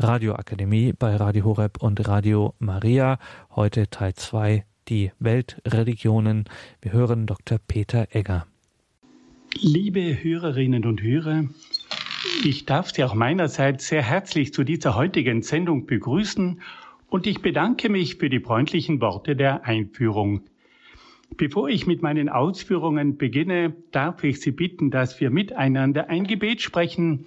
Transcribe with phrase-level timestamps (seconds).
[0.00, 3.18] Radioakademie bei Radio Horeb und Radio Maria.
[3.56, 6.44] Heute Teil 2, die Weltreligionen.
[6.80, 7.58] Wir hören Dr.
[7.58, 8.46] Peter Egger.
[9.60, 11.46] Liebe Hörerinnen und Hörer,
[12.44, 16.60] ich darf Sie auch meinerseits sehr herzlich zu dieser heutigen Sendung begrüßen
[17.08, 20.42] und ich bedanke mich für die freundlichen Worte der Einführung.
[21.36, 26.62] Bevor ich mit meinen Ausführungen beginne, darf ich Sie bitten, dass wir miteinander ein Gebet
[26.62, 27.26] sprechen,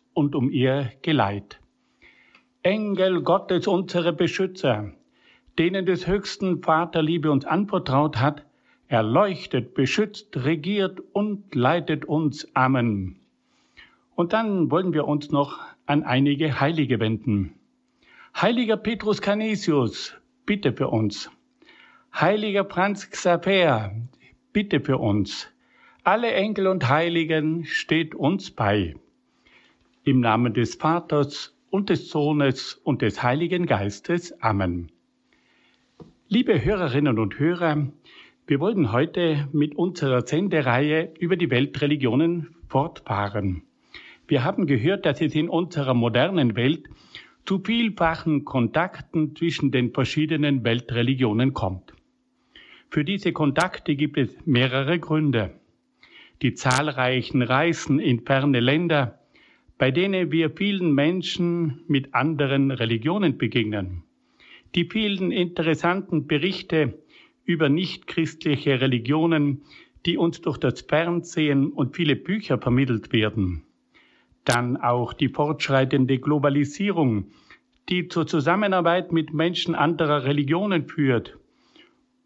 [0.13, 1.59] und um ihr Geleit.
[2.63, 4.91] Engel Gottes, unsere Beschützer,
[5.57, 8.45] denen des höchsten Vater Liebe uns anvertraut hat,
[8.87, 12.47] erleuchtet, beschützt, regiert und leitet uns.
[12.53, 13.19] Amen.
[14.15, 17.55] Und dann wollen wir uns noch an einige Heilige wenden.
[18.35, 20.15] Heiliger Petrus Canisius,
[20.45, 21.31] bitte für uns.
[22.13, 23.91] Heiliger Franz Xaver,
[24.53, 25.49] bitte für uns.
[26.03, 28.95] Alle Enkel und Heiligen steht uns bei.
[30.03, 34.33] Im Namen des Vaters und des Sohnes und des Heiligen Geistes.
[34.41, 34.91] Amen.
[36.27, 37.85] Liebe Hörerinnen und Hörer,
[38.47, 43.61] wir wollen heute mit unserer Sendereihe über die Weltreligionen fortfahren.
[44.27, 46.89] Wir haben gehört, dass es in unserer modernen Welt
[47.45, 51.93] zu vielfachen Kontakten zwischen den verschiedenen Weltreligionen kommt.
[52.89, 55.51] Für diese Kontakte gibt es mehrere Gründe.
[56.41, 59.20] Die zahlreichen Reisen in ferne Länder,
[59.81, 64.03] bei denen wir vielen Menschen mit anderen Religionen begegnen.
[64.75, 66.99] Die vielen interessanten Berichte
[67.45, 69.63] über nichtchristliche Religionen,
[70.05, 73.63] die uns durch das Fernsehen und viele Bücher vermittelt werden.
[74.45, 77.31] Dann auch die fortschreitende Globalisierung,
[77.89, 81.39] die zur Zusammenarbeit mit Menschen anderer Religionen führt.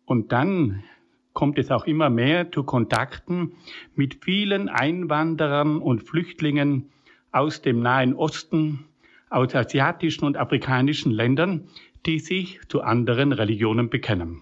[0.03, 0.83] Und dann
[1.31, 3.53] kommt es auch immer mehr zu Kontakten
[3.95, 6.91] mit vielen Einwanderern und Flüchtlingen,
[7.35, 8.85] aus dem Nahen Osten,
[9.29, 11.67] aus asiatischen und afrikanischen Ländern,
[12.05, 14.41] die sich zu anderen Religionen bekennen.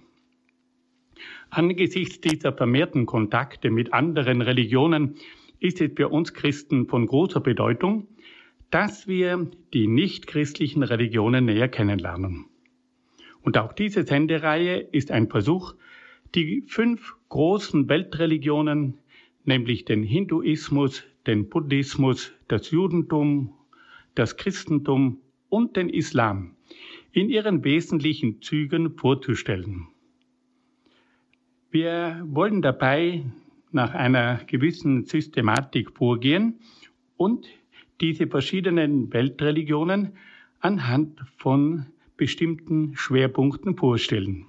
[1.50, 5.16] Angesichts dieser vermehrten Kontakte mit anderen Religionen
[5.60, 8.08] ist es für uns Christen von großer Bedeutung,
[8.70, 12.46] dass wir die nichtchristlichen Religionen näher kennenlernen.
[13.42, 15.74] Und auch diese Sendereihe ist ein Versuch,
[16.36, 19.00] die fünf großen Weltreligionen,
[19.46, 23.54] nämlich den Hinduismus, den Buddhismus, das Judentum,
[24.16, 25.20] das Christentum
[25.50, 26.56] und den Islam
[27.12, 29.88] in ihren wesentlichen Zügen vorzustellen.
[31.72, 33.24] Wir wollen dabei
[33.72, 36.60] nach einer gewissen Systematik vorgehen
[37.18, 37.48] und
[38.02, 40.14] diese verschiedenen Weltreligionen
[40.60, 44.46] anhand von bestimmten Schwerpunkten vorstellen.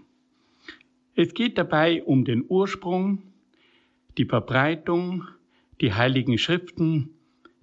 [1.14, 3.22] Es geht dabei um den Ursprung,
[4.18, 5.24] die Verbreitung,
[5.84, 7.10] die heiligen Schriften,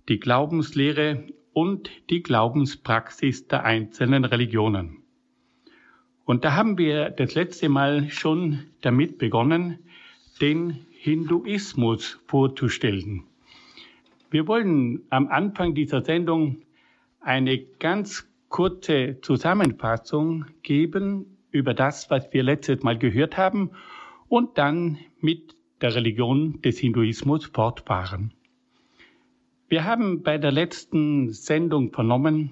[0.07, 1.23] die Glaubenslehre
[1.53, 5.01] und die Glaubenspraxis der einzelnen Religionen.
[6.23, 9.79] Und da haben wir das letzte Mal schon damit begonnen,
[10.39, 13.23] den Hinduismus vorzustellen.
[14.29, 16.61] Wir wollen am Anfang dieser Sendung
[17.21, 23.71] eine ganz kurze Zusammenfassung geben über das, was wir letztes Mal gehört haben
[24.27, 28.33] und dann mit der Religion des Hinduismus fortfahren.
[29.68, 32.51] Wir haben bei der letzten Sendung vernommen,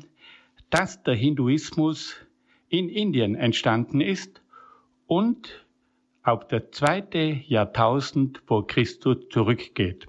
[0.70, 2.16] dass der Hinduismus
[2.70, 4.42] in Indien entstanden ist
[5.06, 5.66] und
[6.24, 10.08] auf das zweite Jahrtausend vor Christus zurückgeht.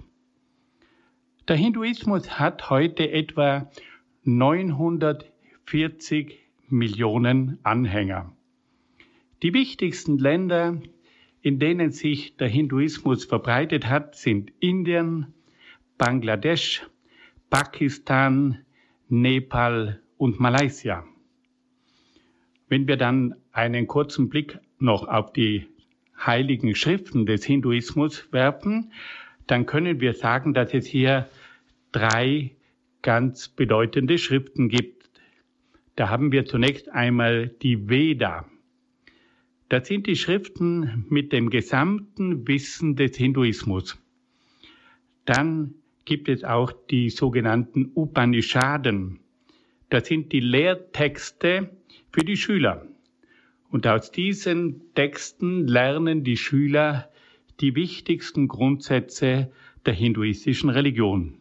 [1.47, 3.71] Der Hinduismus hat heute etwa
[4.23, 6.37] 940
[6.69, 8.31] Millionen Anhänger.
[9.41, 10.79] Die wichtigsten Länder
[11.41, 15.33] in denen sich der Hinduismus verbreitet hat, sind Indien,
[15.97, 16.87] Bangladesch,
[17.49, 18.59] Pakistan,
[19.09, 21.03] Nepal und Malaysia.
[22.69, 25.67] Wenn wir dann einen kurzen Blick noch auf die
[26.17, 28.91] heiligen Schriften des Hinduismus werfen,
[29.47, 31.27] dann können wir sagen, dass es hier
[31.91, 32.51] drei
[33.01, 35.09] ganz bedeutende Schriften gibt.
[35.95, 38.45] Da haben wir zunächst einmal die Veda.
[39.71, 43.97] Das sind die Schriften mit dem gesamten Wissen des Hinduismus.
[45.23, 49.21] Dann gibt es auch die sogenannten Upanishaden.
[49.89, 51.69] Das sind die Lehrtexte
[52.11, 52.85] für die Schüler.
[53.69, 57.09] Und aus diesen Texten lernen die Schüler
[57.61, 59.53] die wichtigsten Grundsätze
[59.85, 61.37] der hinduistischen Religion.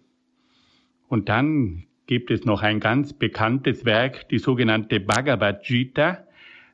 [1.09, 6.29] Und dann gibt es noch ein ganz bekanntes Werk, die sogenannte Bhagavad Gita,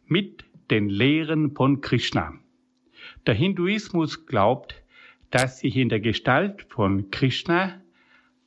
[0.06, 2.34] mit den Lehren von Krishna.
[3.26, 4.82] Der Hinduismus glaubt,
[5.30, 7.80] dass sich in der Gestalt von Krishna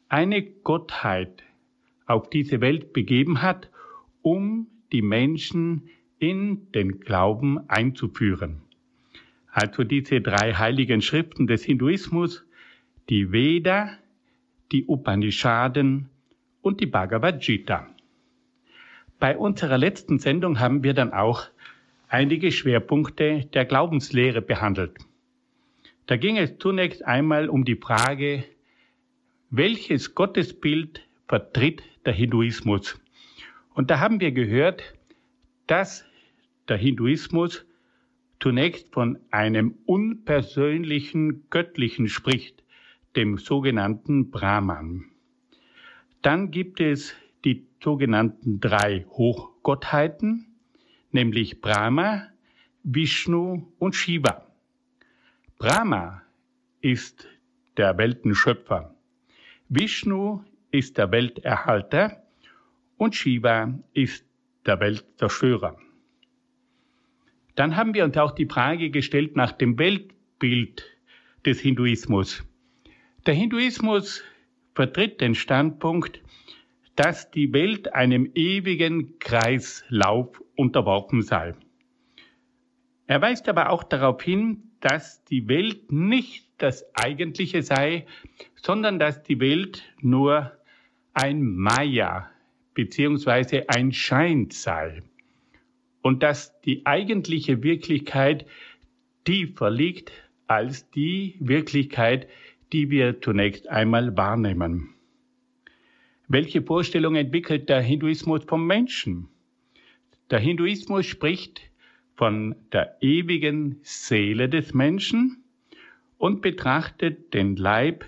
[0.07, 1.43] eine Gottheit
[2.05, 3.69] auf diese Welt begeben hat,
[4.21, 8.61] um die Menschen in den Glauben einzuführen.
[9.51, 12.45] Also diese drei heiligen Schriften des Hinduismus,
[13.09, 13.97] die Veda,
[14.71, 16.09] die Upanishaden
[16.61, 17.87] und die Bhagavad Gita.
[19.19, 21.47] Bei unserer letzten Sendung haben wir dann auch
[22.09, 24.97] einige Schwerpunkte der Glaubenslehre behandelt.
[26.07, 28.43] Da ging es zunächst einmal um die Frage,
[29.51, 32.99] welches Gottesbild vertritt der Hinduismus?
[33.75, 34.83] Und da haben wir gehört,
[35.67, 36.03] dass
[36.67, 37.65] der Hinduismus
[38.39, 42.63] zunächst von einem unpersönlichen Göttlichen spricht,
[43.15, 45.05] dem sogenannten Brahman.
[46.21, 47.13] Dann gibt es
[47.45, 50.48] die sogenannten drei Hochgottheiten,
[51.11, 52.27] nämlich Brahma,
[52.83, 54.45] Vishnu und Shiva.
[55.57, 56.21] Brahma
[56.81, 57.27] ist
[57.77, 58.95] der Weltenschöpfer.
[59.67, 62.23] Vishnu ist der Welterhalter
[62.97, 64.25] und Shiva ist
[64.65, 65.77] der Weltzerstörer.
[67.55, 70.85] Dann haben wir uns auch die Frage gestellt nach dem Weltbild
[71.45, 72.43] des Hinduismus.
[73.25, 74.23] Der Hinduismus
[74.75, 76.21] vertritt den Standpunkt,
[76.95, 81.55] dass die Welt einem ewigen Kreislauf unterworfen sei.
[83.07, 88.05] Er weist aber auch darauf hin, dass die Welt nicht das Eigentliche sei,
[88.55, 90.51] sondern dass die Welt nur
[91.13, 92.29] ein Maya
[92.73, 95.01] beziehungsweise ein Schein sei
[96.01, 98.45] und dass die eigentliche Wirklichkeit
[99.23, 100.11] tiefer liegt
[100.47, 102.27] als die Wirklichkeit,
[102.73, 104.93] die wir zunächst einmal wahrnehmen.
[106.27, 109.29] Welche Vorstellung entwickelt der Hinduismus vom Menschen?
[110.29, 111.61] Der Hinduismus spricht
[112.15, 115.43] von der ewigen Seele des Menschen
[116.17, 118.05] und betrachtet den Leib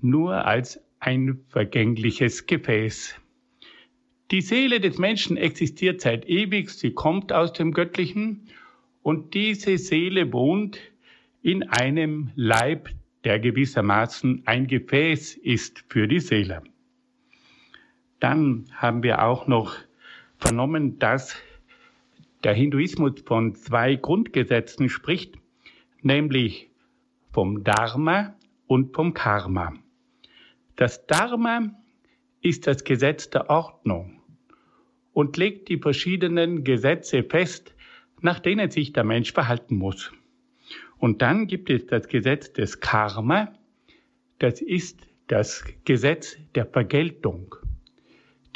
[0.00, 3.16] nur als ein vergängliches Gefäß.
[4.30, 8.46] Die Seele des Menschen existiert seit ewig, sie kommt aus dem Göttlichen
[9.02, 10.78] und diese Seele wohnt
[11.42, 12.90] in einem Leib,
[13.24, 16.62] der gewissermaßen ein Gefäß ist für die Seele.
[18.20, 19.76] Dann haben wir auch noch
[20.38, 21.36] vernommen, dass
[22.44, 25.36] der Hinduismus von zwei Grundgesetzen spricht,
[26.02, 26.70] nämlich
[27.32, 28.36] vom Dharma
[28.66, 29.74] und vom Karma.
[30.76, 31.74] Das Dharma
[32.40, 34.22] ist das Gesetz der Ordnung
[35.12, 37.74] und legt die verschiedenen Gesetze fest,
[38.20, 40.12] nach denen sich der Mensch verhalten muss.
[40.98, 43.52] Und dann gibt es das Gesetz des Karma,
[44.38, 47.56] das ist das Gesetz der Vergeltung.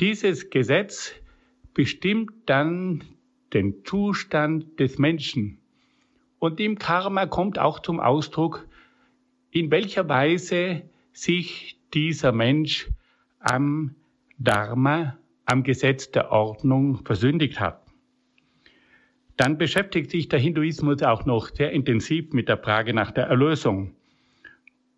[0.01, 1.13] Dieses Gesetz
[1.75, 3.05] bestimmt dann
[3.53, 5.59] den Zustand des Menschen.
[6.39, 8.67] Und im Karma kommt auch zum Ausdruck,
[9.51, 10.83] in welcher Weise
[11.13, 12.89] sich dieser Mensch
[13.39, 13.95] am
[14.39, 17.83] Dharma, am Gesetz der Ordnung versündigt hat.
[19.37, 23.95] Dann beschäftigt sich der Hinduismus auch noch sehr intensiv mit der Frage nach der Erlösung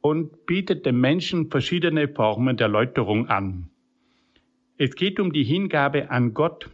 [0.01, 3.71] und bietet dem Menschen verschiedene Formen der Läuterung an.
[4.77, 6.69] Es geht um die Hingabe an Gott,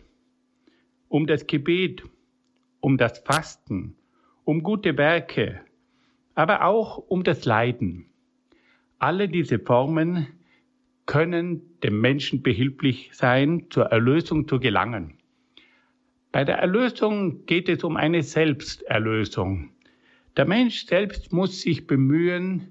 [1.10, 2.04] um das Gebet,
[2.78, 3.96] um das Fasten,
[4.44, 5.60] um gute Werke,
[6.34, 8.06] aber auch um das Leiden.
[9.00, 10.28] Alle diese Formen
[11.06, 15.14] können dem Menschen behilflich sein, zur Erlösung zu gelangen.
[16.30, 19.70] Bei der Erlösung geht es um eine Selbsterlösung.
[20.36, 22.70] Der Mensch selbst muss sich bemühen,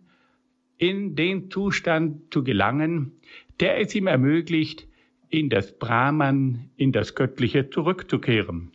[0.78, 3.12] in den Zustand zu gelangen,
[3.60, 4.88] der es ihm ermöglicht,
[5.30, 8.72] in das Brahman, in das Göttliche zurückzukehren.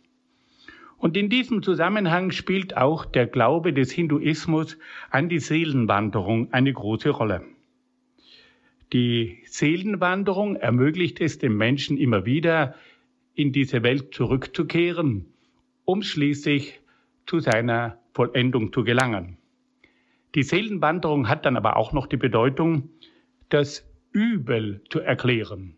[0.97, 4.77] Und in diesem Zusammenhang spielt auch der Glaube des Hinduismus
[5.09, 7.43] an die Seelenwanderung eine große Rolle.
[8.93, 12.75] Die Seelenwanderung ermöglicht es dem Menschen immer wieder,
[13.33, 15.25] in diese Welt zurückzukehren,
[15.83, 16.79] um schließlich
[17.25, 19.37] zu seiner Vollendung zu gelangen.
[20.35, 22.89] Die Seelenwanderung hat dann aber auch noch die Bedeutung,
[23.49, 25.75] das Übel zu erklären.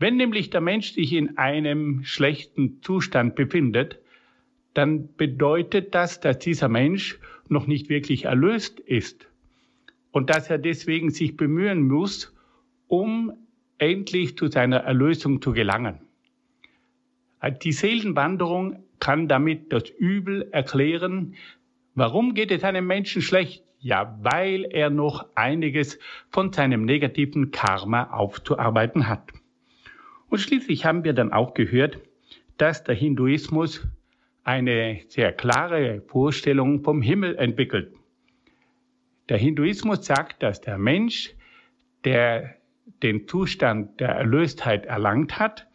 [0.00, 4.00] Wenn nämlich der Mensch sich in einem schlechten Zustand befindet,
[4.74, 9.28] dann bedeutet das, dass dieser Mensch noch nicht wirklich erlöst ist
[10.10, 12.34] und dass er deswegen sich bemühen muss,
[12.88, 13.32] um
[13.78, 16.00] endlich zu seiner Erlösung zu gelangen.
[17.62, 21.36] Die Seelenwanderung kann damit das Übel erklären,
[21.94, 23.64] Warum geht es einem Menschen schlecht?
[23.80, 25.98] Ja, weil er noch einiges
[26.30, 29.32] von seinem negativen Karma aufzuarbeiten hat.
[30.30, 31.98] Und schließlich haben wir dann auch gehört,
[32.56, 33.86] dass der Hinduismus
[34.44, 37.92] eine sehr klare Vorstellung vom Himmel entwickelt.
[39.28, 41.34] Der Hinduismus sagt, dass der Mensch,
[42.04, 42.56] der
[43.02, 45.66] den Zustand der Erlöstheit erlangt hat,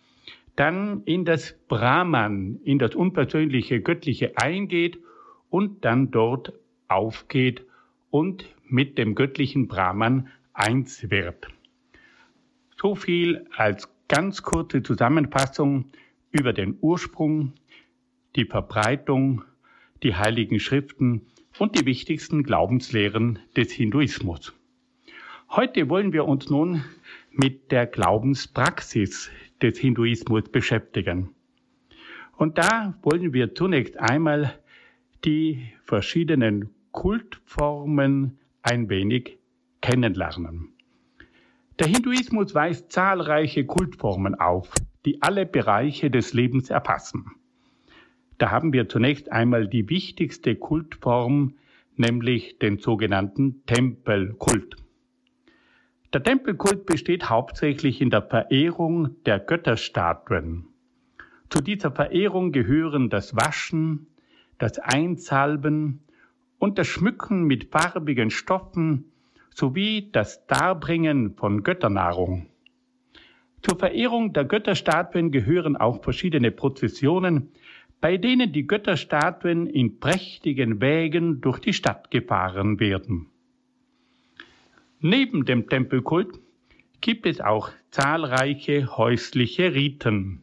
[0.55, 4.97] dann in das Brahman, in das unpersönliche Göttliche eingeht
[5.50, 6.53] und dann dort
[6.88, 7.65] aufgeht
[8.09, 11.47] und mit dem göttlichen Brahman eins wird.
[12.77, 15.85] So viel als ganz kurze Zusammenfassung
[16.31, 17.53] über den Ursprung,
[18.35, 19.43] die Verbreitung,
[20.03, 24.53] die heiligen Schriften und die wichtigsten Glaubenslehren des Hinduismus.
[25.50, 26.83] Heute wollen wir uns nun
[27.31, 29.31] mit der Glaubenspraxis
[29.62, 31.29] des Hinduismus beschäftigen.
[32.38, 34.59] Und da wollen wir zunächst einmal
[35.24, 39.38] die verschiedenen Kultformen ein wenig
[39.81, 40.75] kennenlernen.
[41.79, 44.74] Der Hinduismus weist zahlreiche Kultformen auf,
[45.05, 47.32] die alle Bereiche des Lebens erfassen.
[48.38, 51.55] Da haben wir zunächst einmal die wichtigste Kultform,
[51.98, 54.77] nämlich den sogenannten Tempelkult.
[56.13, 60.67] Der Tempelkult besteht hauptsächlich in der Verehrung der Götterstatuen.
[61.50, 64.08] Zu dieser Verehrung gehören das Waschen,
[64.60, 66.00] das Einsalben
[66.58, 69.12] und das Schmücken mit farbigen Stoffen
[69.55, 72.47] sowie das Darbringen von Götternahrung.
[73.62, 77.51] Zur Verehrung der Götterstatuen gehören auch verschiedene Prozessionen,
[78.01, 83.27] bei denen die Götterstatuen in prächtigen Wägen durch die Stadt gefahren werden.
[85.00, 86.38] Neben dem Tempelkult
[87.00, 90.41] gibt es auch zahlreiche häusliche Riten.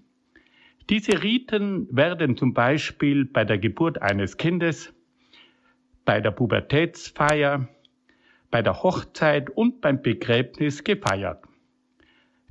[0.88, 4.92] Diese Riten werden zum Beispiel bei der Geburt eines Kindes,
[6.04, 7.68] bei der Pubertätsfeier,
[8.52, 11.42] bei der Hochzeit und beim Begräbnis gefeiert.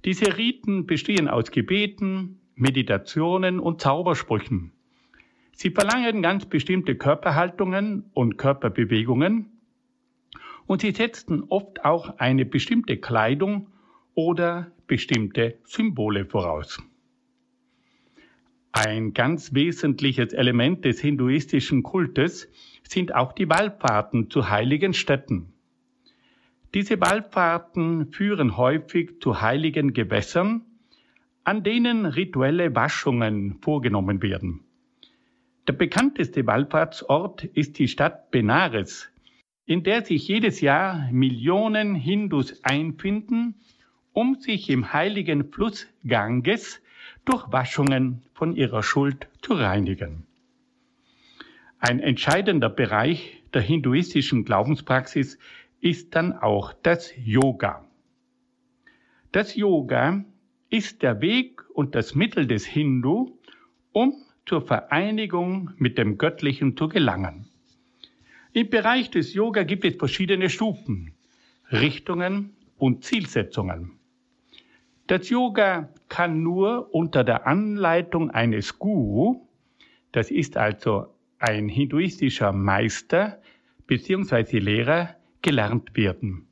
[0.04, 4.74] Diese Riten bestehen aus Gebeten, Meditationen und Zaubersprüchen.
[5.54, 9.52] Sie verlangen ganz bestimmte Körperhaltungen und Körperbewegungen
[10.66, 13.68] und sie setzen oft auch eine bestimmte Kleidung
[14.16, 16.82] oder bestimmte Symbole voraus.
[18.72, 22.50] Ein ganz wesentliches Element des hinduistischen Kultes
[22.82, 25.54] sind auch die Wallfahrten zu heiligen Städten.
[26.74, 30.62] Diese Wallfahrten führen häufig zu heiligen Gewässern,
[31.44, 34.62] an denen rituelle Waschungen vorgenommen werden.
[35.68, 39.12] Der bekannteste Wallfahrtsort ist die Stadt Benares,
[39.66, 43.56] in der sich jedes Jahr Millionen Hindus einfinden,
[44.14, 46.82] um sich im heiligen Fluss Ganges
[47.26, 50.26] durch Waschungen von ihrer Schuld zu reinigen.
[51.80, 55.38] Ein entscheidender Bereich der hinduistischen Glaubenspraxis
[55.82, 57.86] ist dann auch das Yoga.
[59.32, 60.24] Das Yoga
[60.70, 63.38] ist der Weg und das Mittel des Hindu,
[63.92, 64.14] um
[64.46, 67.48] zur Vereinigung mit dem Göttlichen zu gelangen.
[68.54, 71.14] Im Bereich des Yoga gibt es verschiedene Stufen,
[71.72, 73.92] Richtungen und Zielsetzungen.
[75.08, 79.48] Das Yoga kann nur unter der Anleitung eines Guru,
[80.12, 81.08] das ist also
[81.40, 83.42] ein hinduistischer Meister
[83.88, 84.60] bzw.
[84.60, 86.48] Lehrer, gelernt werden.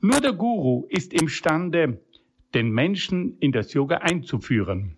[0.00, 2.00] Nur der Guru ist imstande,
[2.54, 4.96] den Menschen in das Yoga einzuführen.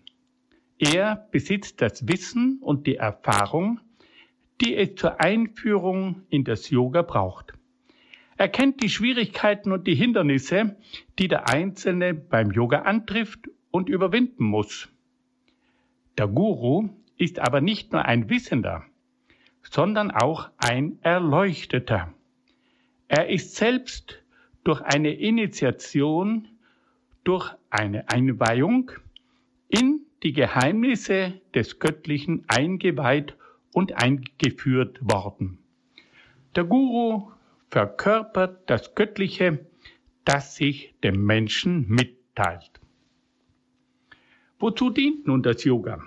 [0.77, 3.79] Er besitzt das Wissen und die Erfahrung,
[4.61, 7.53] die es zur Einführung in das Yoga braucht.
[8.37, 10.75] Er kennt die Schwierigkeiten und die Hindernisse,
[11.19, 14.89] die der Einzelne beim Yoga antrifft und überwinden muss.
[16.17, 18.83] Der Guru ist aber nicht nur ein Wissender,
[19.61, 22.13] sondern auch ein Erleuchteter.
[23.13, 24.23] Er ist selbst
[24.63, 26.47] durch eine Initiation,
[27.25, 28.91] durch eine Einweihung
[29.67, 33.35] in die Geheimnisse des Göttlichen eingeweiht
[33.73, 35.57] und eingeführt worden.
[36.55, 37.29] Der Guru
[37.69, 39.59] verkörpert das Göttliche,
[40.23, 42.79] das sich dem Menschen mitteilt.
[44.57, 46.01] Wozu dient nun das Yoga?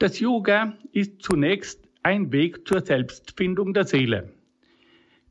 [0.00, 4.32] Das Yoga ist zunächst ein Weg zur Selbstfindung der Seele.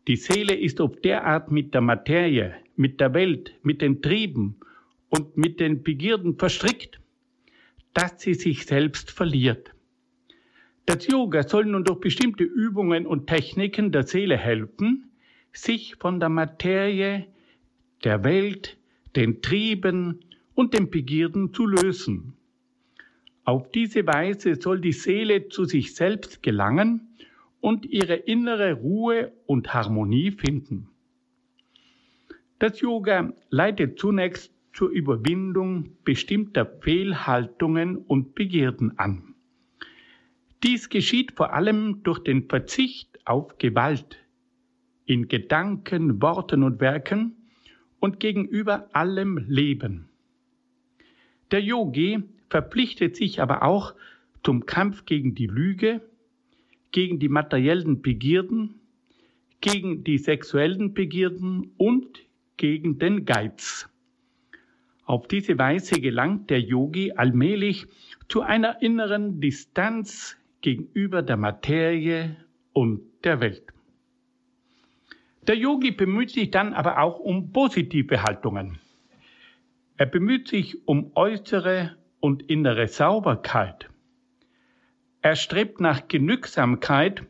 [0.08, 4.58] Die Seele ist auf derart mit der Materie, mit der Welt, mit den Trieben
[5.10, 7.00] und mit den Begierden verstrickt,
[7.94, 9.72] dass sie sich selbst verliert.
[10.86, 15.10] Das Yoga soll nun durch bestimmte Übungen und Techniken der Seele helfen,
[15.52, 17.26] sich von der Materie,
[18.04, 18.78] der Welt,
[19.16, 20.20] den Trieben
[20.54, 22.34] und den Begierden zu lösen.
[23.44, 27.15] Auf diese Weise soll die Seele zu sich selbst gelangen
[27.66, 30.88] und ihre innere Ruhe und Harmonie finden.
[32.60, 39.34] Das Yoga leitet zunächst zur Überwindung bestimmter Fehlhaltungen und Begierden an.
[40.64, 44.20] Dies geschieht vor allem durch den Verzicht auf Gewalt
[45.08, 47.36] in Gedanken, Worten und Werken
[48.00, 50.08] und gegenüber allem Leben.
[51.50, 53.96] Der Yogi verpflichtet sich aber auch
[54.44, 56.08] zum Kampf gegen die Lüge,
[56.96, 58.80] gegen die materiellen Begierden,
[59.60, 62.22] gegen die sexuellen Begierden und
[62.56, 63.90] gegen den Geiz.
[65.04, 67.86] Auf diese Weise gelangt der Yogi allmählich
[68.30, 72.38] zu einer inneren Distanz gegenüber der Materie
[72.72, 73.74] und der Welt.
[75.48, 78.80] Der Yogi bemüht sich dann aber auch um positive Haltungen.
[79.98, 83.90] Er bemüht sich um äußere und innere Sauberkeit.
[85.26, 87.24] Er strebt nach Genügsamkeit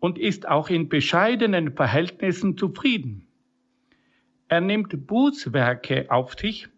[0.00, 3.26] und ist auch in bescheidenen Verhältnissen zufrieden.
[4.48, 6.68] Er nimmt Bußwerke auf sich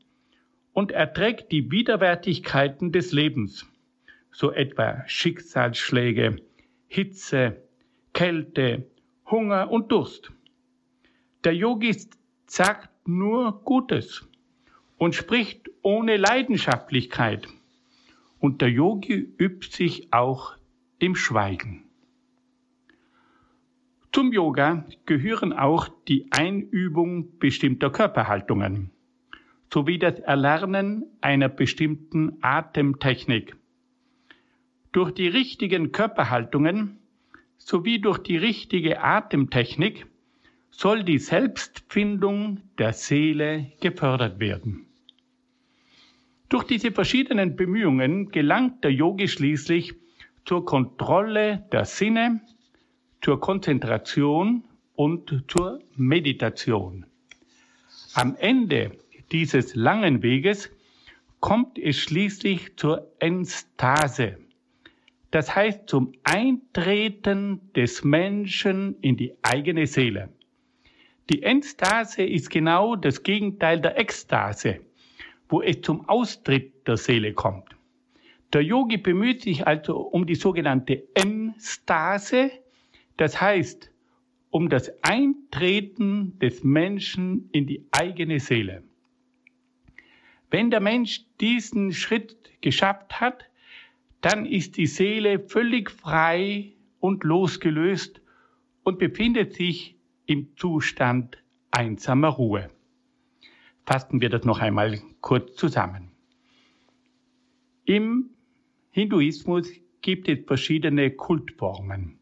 [0.73, 3.65] und erträgt die Widerwärtigkeiten des Lebens
[4.33, 6.43] so etwa Schicksalsschläge,
[6.89, 7.63] Hitze,
[8.13, 8.91] Kälte,
[9.31, 10.33] Hunger und Durst.
[11.45, 11.97] Der Yogi
[12.47, 14.29] sagt nur Gutes
[14.99, 17.47] und spricht ohne Leidenschaftlichkeit.
[18.41, 20.57] Und der Yogi übt sich auch
[20.99, 21.85] im Schweigen.
[24.13, 28.91] Zum Yoga gehören auch die Einübung bestimmter Körperhaltungen
[29.73, 33.55] sowie das Erlernen einer bestimmten Atemtechnik
[34.93, 36.99] durch die richtigen Körperhaltungen
[37.59, 40.07] sowie durch die richtige Atemtechnik
[40.71, 44.87] soll die Selbstfindung der Seele gefördert werden.
[46.51, 49.95] Durch diese verschiedenen Bemühungen gelangt der Yogi schließlich
[50.45, 52.41] zur Kontrolle der Sinne,
[53.21, 54.65] zur Konzentration
[54.97, 57.07] und zur Meditation.
[58.15, 58.99] Am Ende
[59.31, 60.73] dieses langen Weges
[61.39, 64.39] kommt es schließlich zur Enstase,
[65.31, 70.31] das heißt zum Eintreten des Menschen in die eigene Seele.
[71.31, 74.81] Die Endstase ist genau das Gegenteil der Ekstase,
[75.51, 77.77] wo es zum Austritt der Seele kommt.
[78.53, 82.51] Der Yogi bemüht sich also um die sogenannte Enstase,
[83.17, 83.91] das heißt
[84.51, 88.83] um das Eintreten des Menschen in die eigene Seele.
[90.51, 93.45] Wenn der Mensch diesen Schritt geschafft hat,
[94.21, 98.21] dann ist die Seele völlig frei und losgelöst
[98.83, 101.39] und befindet sich im Zustand
[101.71, 102.71] einsamer Ruhe.
[103.91, 106.13] Fassen wir das noch einmal kurz zusammen.
[107.85, 108.31] Im
[108.93, 109.69] Hinduismus
[110.01, 112.21] gibt es verschiedene Kultformen.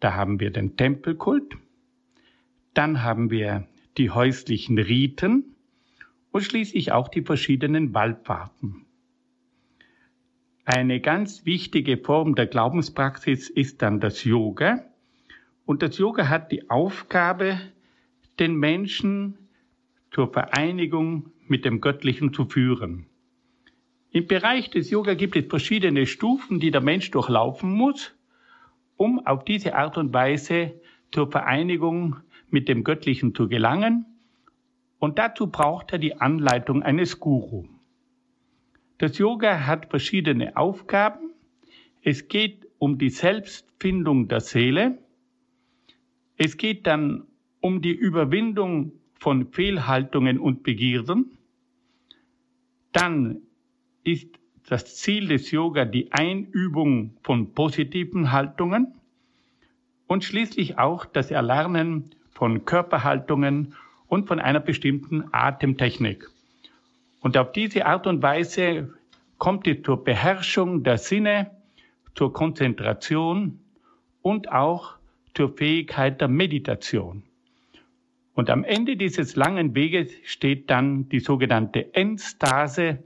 [0.00, 1.56] Da haben wir den Tempelkult,
[2.74, 5.54] dann haben wir die häuslichen Riten
[6.32, 8.84] und schließlich auch die verschiedenen Waldfahrten.
[10.64, 14.84] Eine ganz wichtige Form der Glaubenspraxis ist dann das Yoga.
[15.66, 17.60] Und das Yoga hat die Aufgabe,
[18.40, 19.38] den Menschen
[20.14, 23.06] zur Vereinigung mit dem Göttlichen zu führen.
[24.10, 28.14] Im Bereich des Yoga gibt es verschiedene Stufen, die der Mensch durchlaufen muss,
[28.96, 32.16] um auf diese Art und Weise zur Vereinigung
[32.48, 34.06] mit dem Göttlichen zu gelangen.
[35.00, 37.66] Und dazu braucht er die Anleitung eines Guru.
[38.98, 41.32] Das Yoga hat verschiedene Aufgaben.
[42.02, 44.98] Es geht um die Selbstfindung der Seele.
[46.36, 47.26] Es geht dann
[47.60, 48.92] um die Überwindung
[49.24, 51.38] von Fehlhaltungen und Begierden.
[52.92, 53.38] Dann
[54.02, 54.28] ist
[54.68, 58.92] das Ziel des Yoga die Einübung von positiven Haltungen
[60.06, 63.74] und schließlich auch das Erlernen von Körperhaltungen
[64.08, 66.28] und von einer bestimmten Atemtechnik.
[67.22, 68.92] Und auf diese Art und Weise
[69.38, 71.50] kommt es zur Beherrschung der Sinne,
[72.14, 73.58] zur Konzentration
[74.20, 74.96] und auch
[75.32, 77.22] zur Fähigkeit der Meditation.
[78.34, 82.98] Und am Ende dieses langen Weges steht dann die sogenannte Endstase,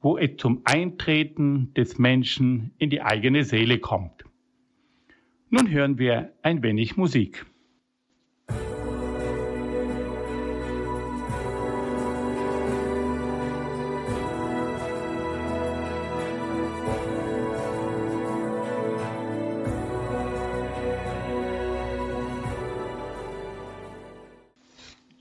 [0.00, 4.24] wo es zum Eintreten des Menschen in die eigene Seele kommt.
[5.50, 7.44] Nun hören wir ein wenig Musik.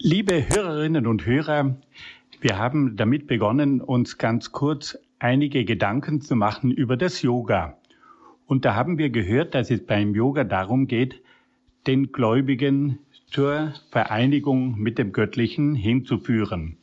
[0.07, 1.77] Liebe Hörerinnen und Hörer,
[2.39, 7.79] wir haben damit begonnen, uns ganz kurz einige Gedanken zu machen über das Yoga.
[8.45, 11.23] Und da haben wir gehört, dass es beim Yoga darum geht,
[11.87, 12.99] den Gläubigen
[13.31, 16.77] zur Vereinigung mit dem Göttlichen hinzuführen.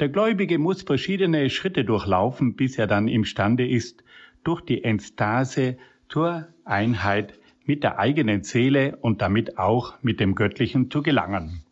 [0.00, 4.02] Der Gläubige muss verschiedene Schritte durchlaufen, bis er dann imstande ist,
[4.42, 7.34] durch die Ekstase zur Einheit
[7.66, 11.62] mit der eigenen Seele und damit auch mit dem Göttlichen zu gelangen.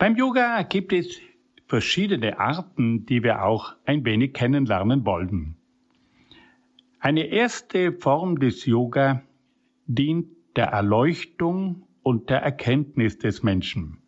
[0.00, 1.20] Beim Yoga gibt es
[1.66, 5.56] verschiedene Arten, die wir auch ein wenig kennenlernen wollen.
[7.00, 9.20] Eine erste Form des Yoga
[9.86, 13.98] dient der Erleuchtung und der Erkenntnis des Menschen.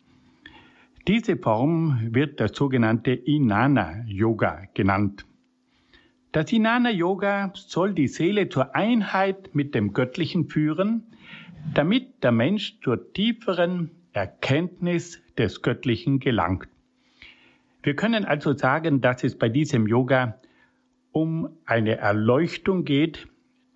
[1.07, 5.27] Diese Form wird das sogenannte Inanna Yoga genannt.
[6.31, 11.03] Das Inanna Yoga soll die Seele zur Einheit mit dem Göttlichen führen,
[11.75, 16.67] damit der Mensch zur tieferen Erkenntnis des Göttlichen gelangt.
[17.81, 20.39] Wir können also sagen, dass es bei diesem Yoga
[21.11, 23.27] um eine Erleuchtung geht,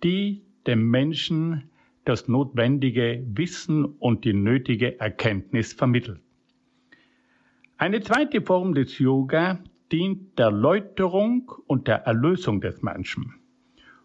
[0.02, 1.70] die dem Menschen
[2.04, 6.20] das notwendige Wissen und die nötige Erkenntnis vermittelt.
[7.76, 9.58] Eine zweite Form des Yoga
[9.92, 13.34] dient der Läuterung und der Erlösung des Menschen.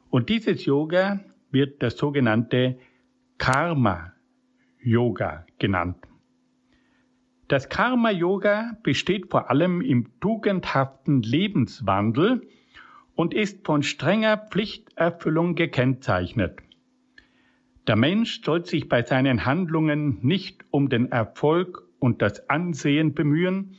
[0.09, 2.77] Und dieses Yoga wird das sogenannte
[3.37, 4.13] Karma
[4.81, 5.97] Yoga genannt.
[7.47, 12.47] Das Karma Yoga besteht vor allem im tugendhaften Lebenswandel
[13.15, 16.59] und ist von strenger Pflichterfüllung gekennzeichnet.
[17.85, 23.75] Der Mensch soll sich bei seinen Handlungen nicht um den Erfolg und das Ansehen bemühen,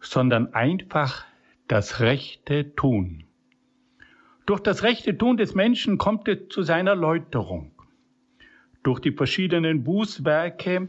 [0.00, 1.24] sondern einfach
[1.66, 3.24] das Rechte tun.
[4.44, 7.72] Durch das rechte Tun des Menschen kommt es zu seiner Läuterung.
[8.82, 10.88] Durch die verschiedenen Bußwerke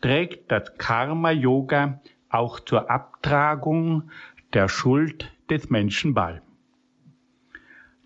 [0.00, 4.10] trägt das Karma-Yoga auch zur Abtragung
[4.52, 6.40] der Schuld des Menschen bei.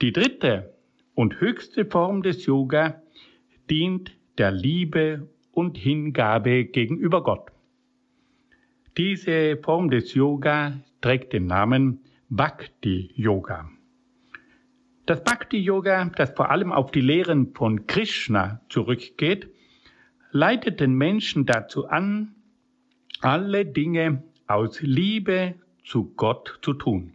[0.00, 0.74] Die dritte
[1.14, 3.02] und höchste Form des Yoga
[3.70, 7.50] dient der Liebe und Hingabe gegenüber Gott.
[8.96, 13.70] Diese Form des Yoga trägt den Namen Bhakti Yoga.
[15.06, 19.51] Das Bhakti Yoga, das vor allem auf die Lehren von Krishna zurückgeht,
[20.32, 22.34] leitet den Menschen dazu an,
[23.20, 27.12] alle Dinge aus Liebe zu Gott zu tun.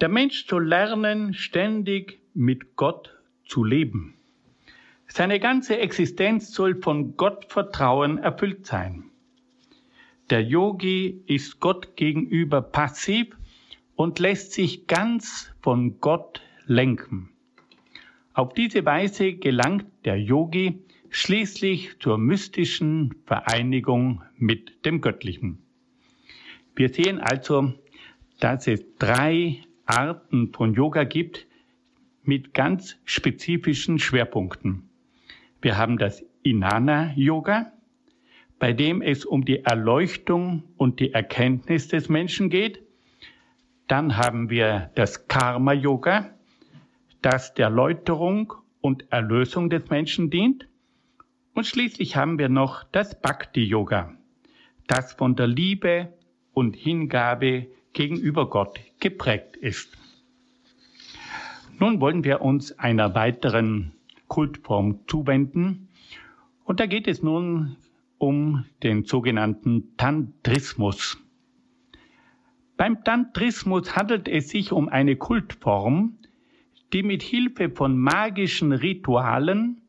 [0.00, 4.14] Der Mensch soll lernen, ständig mit Gott zu leben.
[5.06, 9.04] Seine ganze Existenz soll von Gottvertrauen erfüllt sein.
[10.30, 13.36] Der Yogi ist Gott gegenüber passiv
[13.94, 17.30] und lässt sich ganz von Gott lenken.
[18.34, 25.58] Auf diese Weise gelangt der Yogi schließlich zur mystischen Vereinigung mit dem Göttlichen.
[26.74, 27.72] Wir sehen also,
[28.40, 31.46] dass es drei Arten von Yoga gibt
[32.22, 34.88] mit ganz spezifischen Schwerpunkten.
[35.62, 37.72] Wir haben das Inanna Yoga,
[38.58, 42.82] bei dem es um die Erleuchtung und die Erkenntnis des Menschen geht.
[43.86, 46.34] Dann haben wir das Karma Yoga,
[47.22, 50.68] das der Läuterung und Erlösung des Menschen dient.
[51.56, 54.12] Und schließlich haben wir noch das Bhakti Yoga,
[54.88, 56.12] das von der Liebe
[56.52, 59.96] und Hingabe gegenüber Gott geprägt ist.
[61.78, 63.92] Nun wollen wir uns einer weiteren
[64.28, 65.88] Kultform zuwenden.
[66.64, 67.78] Und da geht es nun
[68.18, 71.16] um den sogenannten Tantrismus.
[72.76, 76.18] Beim Tantrismus handelt es sich um eine Kultform,
[76.92, 79.80] die mit Hilfe von magischen Ritualen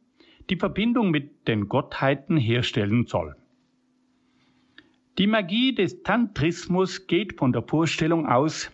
[0.50, 3.36] die Verbindung mit den Gottheiten herstellen soll.
[5.18, 8.72] Die Magie des Tantrismus geht von der Vorstellung aus,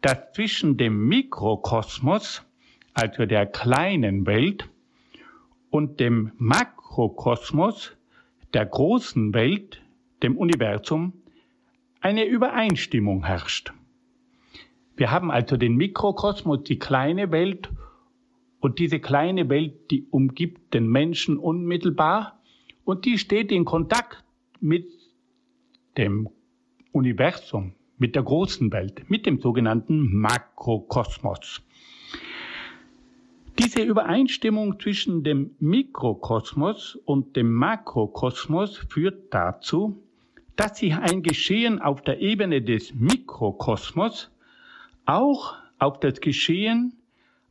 [0.00, 2.44] dass zwischen dem Mikrokosmos,
[2.94, 4.68] also der kleinen Welt,
[5.70, 7.96] und dem Makrokosmos,
[8.54, 9.82] der großen Welt,
[10.22, 11.12] dem Universum,
[12.00, 13.72] eine Übereinstimmung herrscht.
[14.96, 17.70] Wir haben also den Mikrokosmos, die kleine Welt,
[18.60, 22.40] und diese kleine Welt, die umgibt den Menschen unmittelbar
[22.84, 24.24] und die steht in Kontakt
[24.60, 24.86] mit
[25.96, 26.28] dem
[26.92, 31.62] Universum, mit der großen Welt, mit dem sogenannten Makrokosmos.
[33.58, 40.02] Diese Übereinstimmung zwischen dem Mikrokosmos und dem Makrokosmos führt dazu,
[40.56, 44.30] dass sich ein Geschehen auf der Ebene des Mikrokosmos
[45.04, 46.99] auch auf das Geschehen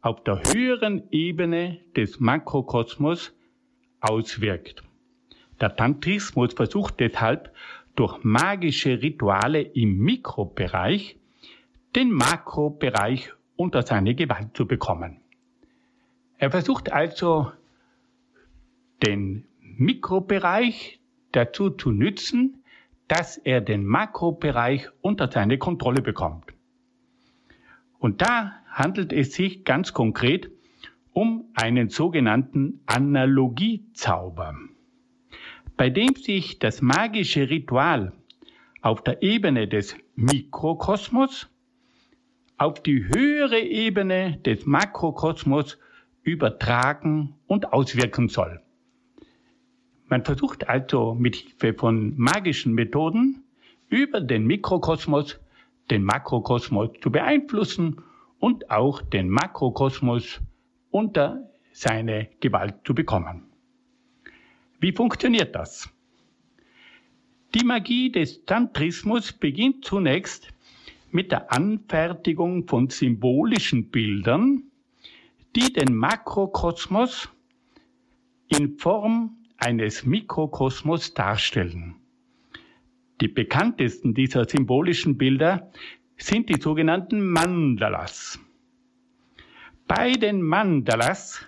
[0.02, 3.34] auf der höheren Ebene des Makrokosmos
[4.00, 4.84] auswirkt.
[5.60, 7.54] Der Tantrismus versucht deshalb
[7.96, 11.18] durch magische Rituale im Mikrobereich
[11.96, 15.18] den Makrobereich unter seine Gewalt zu bekommen.
[16.38, 17.52] Er versucht also
[19.06, 21.00] den Mikrobereich
[21.34, 22.64] dazu zu nützen,
[23.10, 26.54] dass er den Makrobereich unter seine Kontrolle bekommt.
[27.98, 30.52] Und da handelt es sich ganz konkret
[31.12, 34.56] um einen sogenannten Analogiezauber
[35.80, 38.12] bei dem sich das magische Ritual
[38.82, 41.48] auf der Ebene des Mikrokosmos
[42.58, 45.78] auf die höhere Ebene des Makrokosmos
[46.22, 48.60] übertragen und auswirken soll.
[50.10, 53.46] Man versucht also mit Hilfe von magischen Methoden
[53.88, 55.40] über den Mikrokosmos
[55.90, 58.02] den Makrokosmos zu beeinflussen
[58.40, 60.40] und auch den Makrokosmos
[60.92, 63.44] unter seine Gewalt zu bekommen.
[64.80, 65.90] Wie funktioniert das?
[67.54, 70.54] Die Magie des Tantrismus beginnt zunächst
[71.12, 74.64] mit der Anfertigung von symbolischen Bildern,
[75.56, 77.30] die den Makrokosmos
[78.48, 81.96] in Form eines Mikrokosmos darstellen.
[83.20, 85.72] Die bekanntesten dieser symbolischen Bilder
[86.22, 88.40] sind die sogenannten Mandalas.
[89.88, 91.46] Bei den Mandalas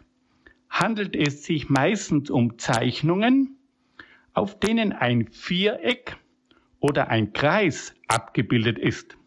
[0.69, 3.57] handelt es sich meistens um Zeichnungen,
[4.34, 6.17] auf denen ein Viereck
[6.79, 9.17] oder ein Kreis abgebildet ist.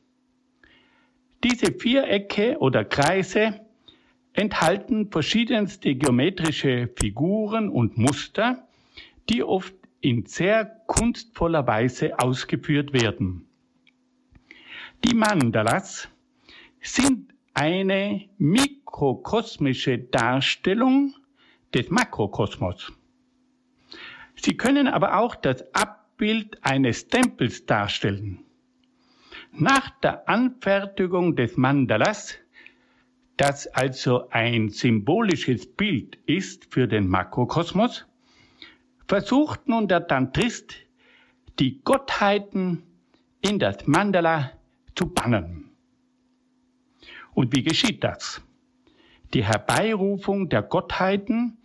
[1.45, 3.61] Diese Vierecke oder Kreise
[4.33, 8.67] enthalten verschiedenste geometrische Figuren und Muster,
[9.29, 13.44] die oft in sehr kunstvoller Weise ausgeführt werden.
[15.05, 16.09] Die Mandalas
[16.81, 21.15] sind eine mikrokosmische Darstellung
[21.75, 22.91] des Makrokosmos.
[24.35, 28.45] Sie können aber auch das Abbild eines Tempels darstellen.
[29.53, 32.39] Nach der Anfertigung des Mandalas,
[33.37, 38.07] das also ein symbolisches Bild ist für den Makrokosmos,
[39.07, 40.73] versucht nun der Tantrist,
[41.59, 42.83] die Gottheiten
[43.43, 44.51] in das Mandala
[44.95, 45.71] zu bannen.
[47.35, 48.43] Und wie geschieht das?
[49.33, 51.57] Die Herbeirufung der Gottheiten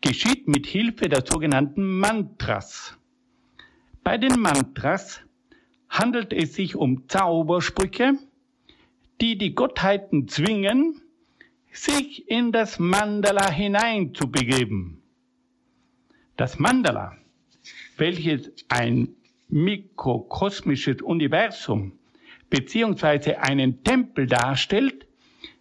[0.00, 2.96] geschieht mit Hilfe der sogenannten Mantras.
[4.02, 5.20] Bei den Mantras
[5.88, 8.14] handelt es sich um Zaubersprüche,
[9.20, 11.00] die die Gottheiten zwingen,
[11.72, 15.02] sich in das Mandala hineinzubegeben.
[16.36, 17.16] Das Mandala,
[17.96, 19.14] welches ein
[19.48, 21.95] mikrokosmisches Universum
[22.50, 25.06] beziehungsweise einen Tempel darstellt,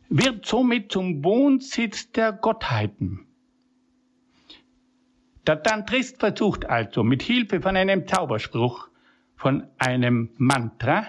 [0.09, 3.25] wird somit zum Wohnsitz der Gottheiten.
[5.47, 8.89] Der Tantrist versucht also mit Hilfe von einem Zauberspruch,
[9.35, 11.05] von einem Mantra,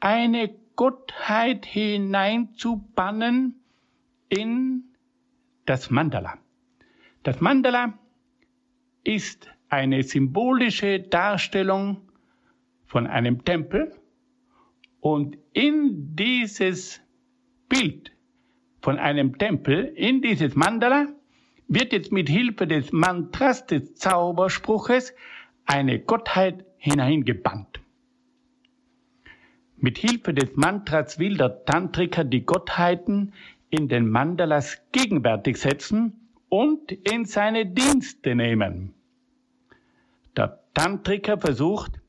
[0.00, 3.60] eine Gottheit hineinzubannen
[4.30, 4.84] in
[5.66, 6.38] das Mandala.
[7.22, 7.98] Das Mandala
[9.04, 12.08] ist eine symbolische Darstellung
[12.86, 13.99] von einem Tempel
[15.00, 17.00] und in dieses
[17.68, 18.12] Bild
[18.82, 21.08] von einem Tempel, in dieses Mandala,
[21.68, 25.14] wird jetzt mit Hilfe des Mantras, des Zauberspruches,
[25.66, 27.80] eine Gottheit hineingebannt.
[29.76, 33.32] Mit Hilfe des Mantras will der Tantriker die Gottheiten
[33.70, 38.92] in den Mandalas gegenwärtig setzen und in seine Dienste nehmen.
[40.36, 42.00] Der Tantriker versucht,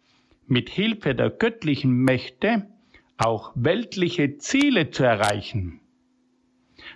[0.47, 2.67] mit Hilfe der göttlichen Mächte
[3.23, 5.79] auch weltliche Ziele zu erreichen.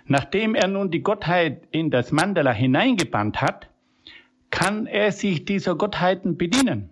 [0.06, 3.70] Nachdem er nun die Gottheit in das Mandala hineingebannt hat,
[4.50, 6.90] kann er sich dieser Gottheiten bedienen.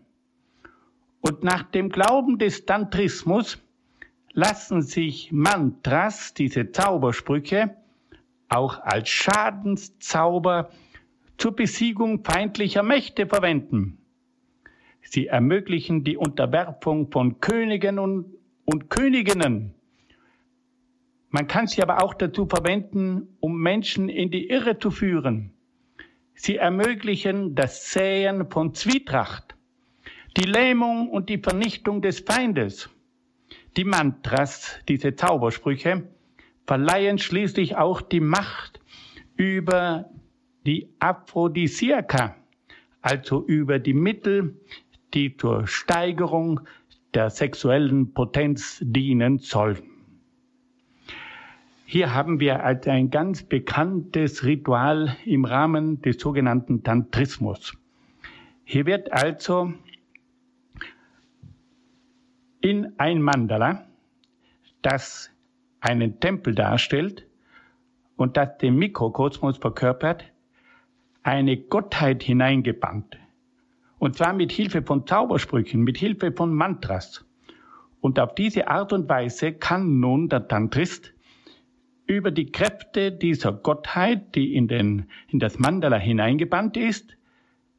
[1.20, 3.58] Und nach dem Glauben des Tantrismus
[4.32, 7.76] lassen sich Mantras, diese Zaubersprüche,
[8.48, 10.70] auch als Schadenszauber
[11.38, 13.98] zur Besiegung feindlicher Mächte verwenden.
[15.02, 18.26] Sie ermöglichen die Unterwerfung von Königen und,
[18.64, 19.74] und Königinnen
[21.34, 25.50] man kann sie aber auch dazu verwenden, um Menschen in die Irre zu führen.
[26.36, 29.56] Sie ermöglichen das Säen von Zwietracht,
[30.36, 32.88] die Lähmung und die Vernichtung des Feindes,
[33.76, 36.08] Die Mantras, diese Zaubersprüche,
[36.68, 38.78] verleihen schließlich auch die Macht
[39.34, 40.08] über
[40.64, 42.36] die Aphrodisiaka,
[43.02, 44.60] also über die Mittel,
[45.14, 46.60] die zur Steigerung
[47.14, 49.82] der sexuellen Potenz dienen sollen.
[51.86, 57.76] Hier haben wir also ein ganz bekanntes Ritual im Rahmen des sogenannten Tantrismus.
[58.64, 59.72] Hier wird also
[62.60, 63.86] in ein Mandala,
[64.80, 65.30] das
[65.80, 67.26] einen Tempel darstellt
[68.16, 70.24] und das den Mikrokosmos verkörpert,
[71.22, 73.18] eine Gottheit hineingebannt.
[74.04, 77.24] Und zwar mit Hilfe von Zaubersprüchen, mit Hilfe von Mantras.
[78.02, 81.14] Und auf diese Art und Weise kann nun der Tantrist
[82.06, 87.16] über die Kräfte dieser Gottheit, die in, den, in das Mandala hineingebannt ist,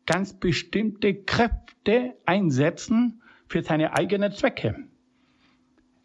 [0.08, 4.78] ganz bestimmte Kräfte einsetzen für seine eigenen Zwecke.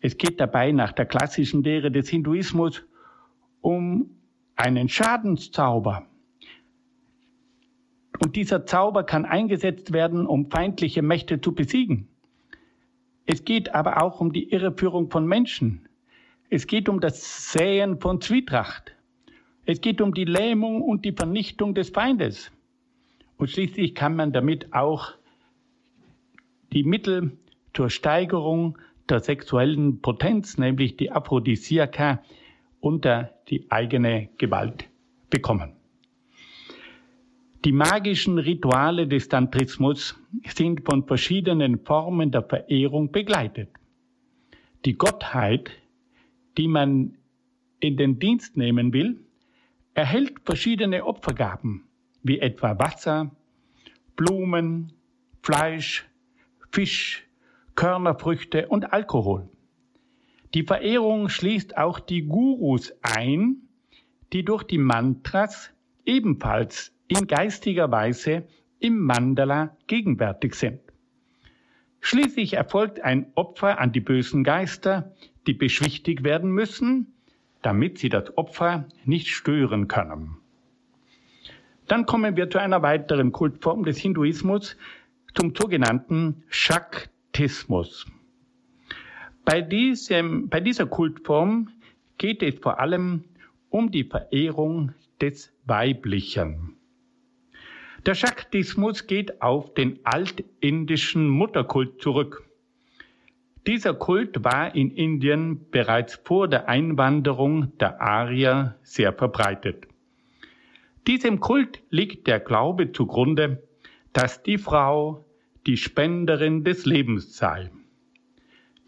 [0.02, 2.84] Es geht dabei nach der klassischen Lehre des Hinduismus
[3.62, 4.10] um
[4.54, 6.09] einen Schadenszauber.
[8.20, 12.06] Und dieser Zauber kann eingesetzt werden, um feindliche Mächte zu besiegen.
[13.24, 15.88] Es geht aber auch um die Irreführung von Menschen.
[16.50, 18.94] Es geht um das Säen von Zwietracht.
[19.64, 22.52] Es geht um die Lähmung und die Vernichtung des Feindes.
[23.38, 25.12] Und schließlich kann man damit auch
[26.72, 27.38] die Mittel
[27.72, 28.76] zur Steigerung
[29.08, 32.22] der sexuellen Potenz, nämlich die Aphrodisiaka,
[32.80, 34.88] unter die eigene Gewalt
[35.30, 35.79] bekommen.
[37.64, 43.68] Die magischen Rituale des Tantrismus sind von verschiedenen Formen der Verehrung begleitet.
[44.84, 45.70] Die Gottheit
[46.56, 47.16] die man
[47.80, 49.24] in den Dienst nehmen will,
[49.94, 51.84] erhält verschiedene Opfergaben,
[52.22, 53.30] wie etwa Wasser,
[54.16, 54.92] Blumen,
[55.42, 56.06] Fleisch,
[56.70, 57.26] Fisch,
[57.74, 59.48] Körnerfrüchte und Alkohol.
[60.52, 63.62] Die Verehrung schließt auch die Gurus ein,
[64.32, 65.72] die durch die Mantras
[66.04, 68.44] ebenfalls in geistiger Weise
[68.78, 70.80] im Mandala gegenwärtig sind.
[72.00, 75.14] Schließlich erfolgt ein Opfer an die bösen Geister,
[75.46, 77.14] die beschwichtigt werden müssen,
[77.62, 80.36] damit sie das Opfer nicht stören können.
[81.88, 84.76] Dann kommen wir zu einer weiteren Kultform des Hinduismus,
[85.34, 88.06] zum sogenannten Shaktismus.
[89.44, 91.68] Bei, diesem, bei dieser Kultform
[92.18, 93.24] geht es vor allem
[93.68, 96.76] um die Verehrung des Weiblichen.
[98.06, 102.48] Der Shaktismus geht auf den altindischen Mutterkult zurück.
[103.66, 109.86] Dieser Kult war in Indien bereits vor der Einwanderung der Arier sehr verbreitet.
[111.06, 113.62] Diesem Kult liegt der Glaube zugrunde,
[114.12, 115.26] dass die Frau
[115.66, 117.70] die Spenderin des Lebens sei.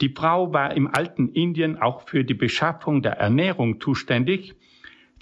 [0.00, 4.54] Die Frau war im alten Indien auch für die Beschaffung der Ernährung zuständig.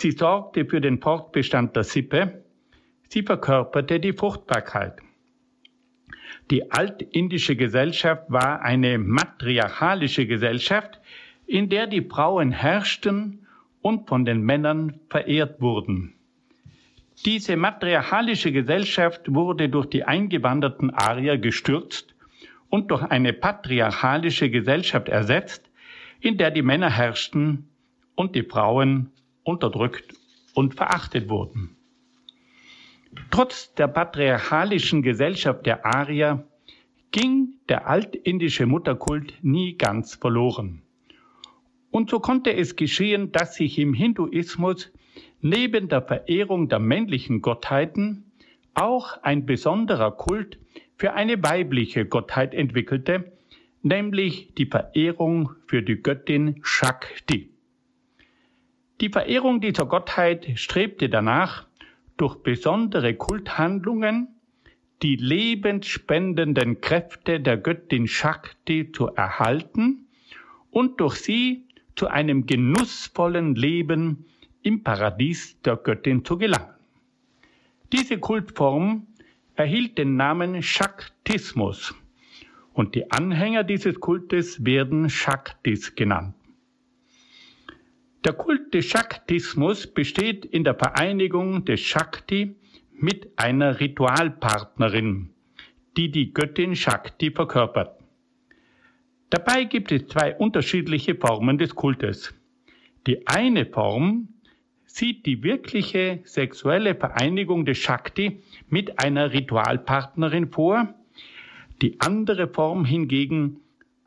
[0.01, 2.43] Sie sorgte für den Fortbestand der Sippe.
[3.11, 4.95] Sie verkörperte die Fruchtbarkeit.
[6.51, 10.99] Die altindische Gesellschaft war eine matriarchalische Gesellschaft,
[11.47, 13.47] in der die Frauen herrschten
[13.83, 16.15] und von den Männern verehrt wurden.
[17.27, 22.15] Diese matriarchalische Gesellschaft wurde durch die eingewanderten Arier gestürzt
[22.71, 25.69] und durch eine patriarchalische Gesellschaft ersetzt,
[26.21, 27.69] in der die Männer herrschten
[28.15, 29.13] und die Frauen
[29.45, 30.15] unterdrückt
[30.55, 31.77] und verachtet wurden.
[33.31, 36.47] Trotz der patriarchalischen Gesellschaft der Arier
[37.11, 40.83] ging der altindische Mutterkult nie ganz verloren.
[41.91, 44.93] Und so konnte es geschehen, dass sich im Hinduismus
[45.41, 48.31] neben der Verehrung der männlichen Gottheiten
[48.75, 50.59] auch ein besonderer Kult
[50.97, 53.33] für eine weibliche Gottheit entwickelte,
[53.83, 57.51] nämlich die Verehrung für die Göttin Shakti.
[59.01, 61.67] Die Verehrung dieser Gottheit strebte danach,
[62.19, 64.29] durch besondere Kulthandlungen
[65.03, 70.07] die lebensspendenden Kräfte der Göttin Shakti zu erhalten
[70.71, 71.65] und durch sie
[71.97, 74.27] zu einem genussvollen Leben
[74.63, 76.75] im Paradies der Göttin zu gelangen.
[77.95, 79.07] Diese Kultform
[79.55, 81.95] erhielt den Namen Shaktismus
[82.75, 86.35] und die Anhänger dieses Kultes werden Shaktis genannt.
[88.25, 92.55] Der Kult des Shaktismus besteht in der Vereinigung des Shakti
[92.93, 95.31] mit einer Ritualpartnerin,
[95.97, 97.99] die die Göttin Shakti verkörpert.
[99.31, 102.35] Dabei gibt es zwei unterschiedliche Formen des Kultes.
[103.07, 104.29] Die eine Form
[104.85, 110.93] sieht die wirkliche sexuelle Vereinigung des Shakti mit einer Ritualpartnerin vor.
[111.81, 113.61] Die andere Form hingegen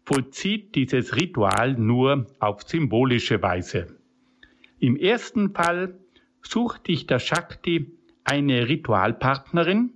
[0.05, 4.02] vollzieht dieses Ritual nur auf symbolische Weise.
[4.83, 5.97] Im ersten Fall
[6.41, 7.93] sucht dich der Shakti
[8.25, 9.93] eine Ritualpartnerin,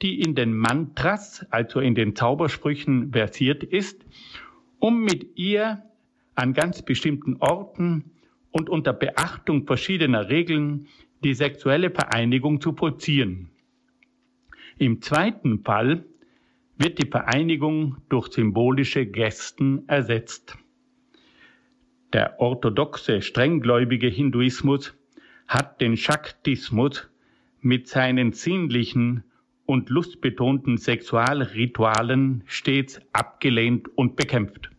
[0.00, 4.06] die in den Mantras, also in den Zaubersprüchen versiert ist,
[4.78, 5.82] um mit ihr
[6.36, 8.12] an ganz bestimmten Orten
[8.52, 10.86] und unter Beachtung verschiedener Regeln
[11.24, 13.50] die sexuelle Vereinigung zu vollziehen.
[14.78, 16.04] Im zweiten Fall
[16.78, 20.56] wird die Vereinigung durch symbolische Gesten ersetzt.
[22.12, 24.94] Der orthodoxe, strenggläubige Hinduismus
[25.48, 27.08] hat den Shaktismus
[27.60, 29.24] mit seinen sinnlichen
[29.64, 34.70] und lustbetonten Sexualritualen stets abgelehnt und bekämpft.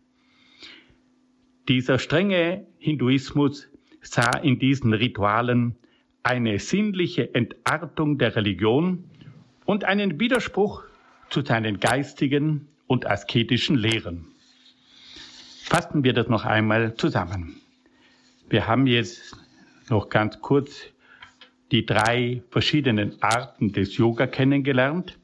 [1.68, 3.68] Dieser strenge Hinduismus
[4.00, 5.76] sah in diesen Ritualen
[6.22, 9.04] eine sinnliche Entartung der Religion
[9.64, 10.84] und einen Widerspruch
[11.30, 14.33] zu seinen geistigen und asketischen Lehren.
[15.64, 17.58] Fassen wir das noch einmal zusammen.
[18.50, 19.34] Wir haben jetzt
[19.88, 20.82] noch ganz kurz
[21.72, 25.18] die drei verschiedenen Arten des Yoga kennengelernt.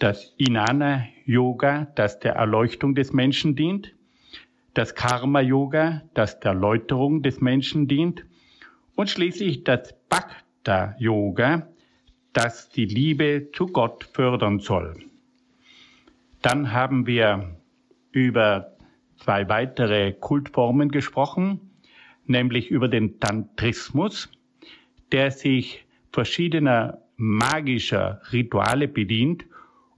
[0.00, 3.94] Das Inanna-Yoga, das der Erleuchtung des Menschen dient.
[4.74, 8.26] Das Karma-Yoga, das der Läuterung des Menschen dient.
[8.96, 11.66] Und schließlich das Bhakta-Yoga,
[12.34, 14.94] das die Liebe zu Gott fördern soll.
[16.42, 17.56] Dann haben wir
[18.12, 18.75] über
[19.18, 21.60] zwei weitere Kultformen gesprochen,
[22.26, 24.30] nämlich über den Tantrismus,
[25.12, 29.46] der sich verschiedener magischer Rituale bedient,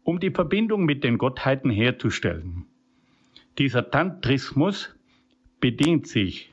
[0.04, 2.64] um die Verbindung mit den Gottheiten herzustellen.
[3.58, 4.94] Dieser Tantrismus
[5.60, 6.52] bedient sich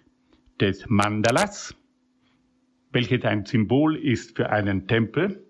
[0.59, 1.75] des Mandalas,
[2.91, 5.45] welches ein Symbol ist für einen Tempel,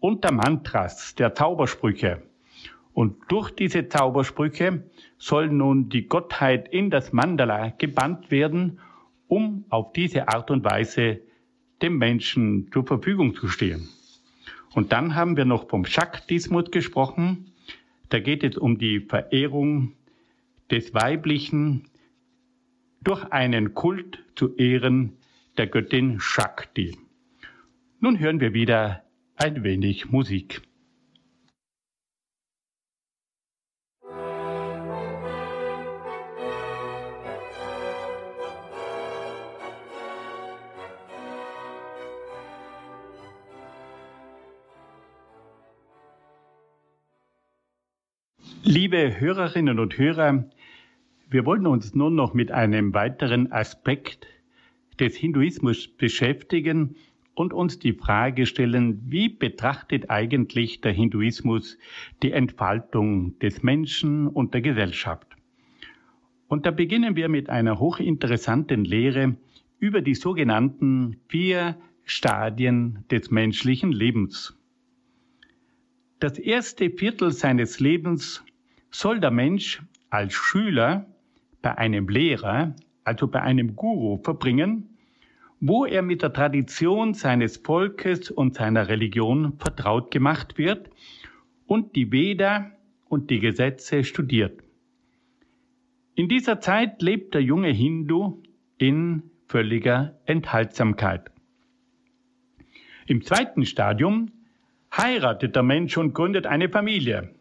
[0.00, 2.22] und der Mantras, der Zaubersprüche.
[2.96, 4.82] Und durch diese Zaubersprüche
[5.18, 8.80] soll nun die Gottheit in das Mandala gebannt werden,
[9.28, 11.20] um auf diese Art und Weise
[11.82, 13.90] dem Menschen zur Verfügung zu stehen.
[14.72, 17.52] Und dann haben wir noch vom Shaktismus gesprochen.
[18.08, 19.92] Da geht es um die Verehrung
[20.70, 21.90] des Weiblichen
[23.02, 25.18] durch einen Kult zu Ehren
[25.58, 26.96] der Göttin Shakti.
[28.00, 29.02] Nun hören wir wieder
[29.36, 30.62] ein wenig Musik.
[48.68, 50.44] Liebe Hörerinnen und Hörer,
[51.30, 54.26] wir wollen uns nun noch mit einem weiteren Aspekt
[54.98, 56.96] des Hinduismus beschäftigen,
[57.36, 61.78] und uns die Frage stellen, wie betrachtet eigentlich der Hinduismus
[62.24, 65.28] die Entfaltung des Menschen und der Gesellschaft?
[66.48, 69.36] Und da beginnen wir mit einer hochinteressanten Lehre
[69.78, 74.58] über die sogenannten vier Stadien des menschlichen Lebens.
[76.18, 78.42] Das erste Viertel seines Lebens
[78.98, 81.06] soll der Mensch als Schüler
[81.60, 82.74] bei einem Lehrer,
[83.04, 84.96] also bei einem Guru verbringen,
[85.60, 90.88] wo er mit der Tradition seines Volkes und seiner Religion vertraut gemacht wird
[91.66, 92.70] und die Veda
[93.08, 94.62] und die Gesetze studiert.
[96.14, 98.42] In dieser Zeit lebt der junge Hindu
[98.78, 101.30] in völliger Enthaltsamkeit.
[103.06, 104.30] Im zweiten Stadium
[104.90, 107.35] heiratet der Mensch und gründet eine Familie.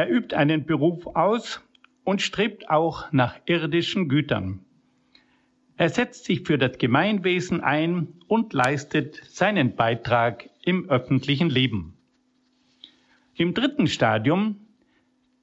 [0.00, 1.60] Er übt einen Beruf aus
[2.04, 4.64] und strebt auch nach irdischen Gütern.
[5.76, 11.98] Er setzt sich für das Gemeinwesen ein und leistet seinen Beitrag im öffentlichen Leben.
[13.34, 14.56] Im dritten Stadium,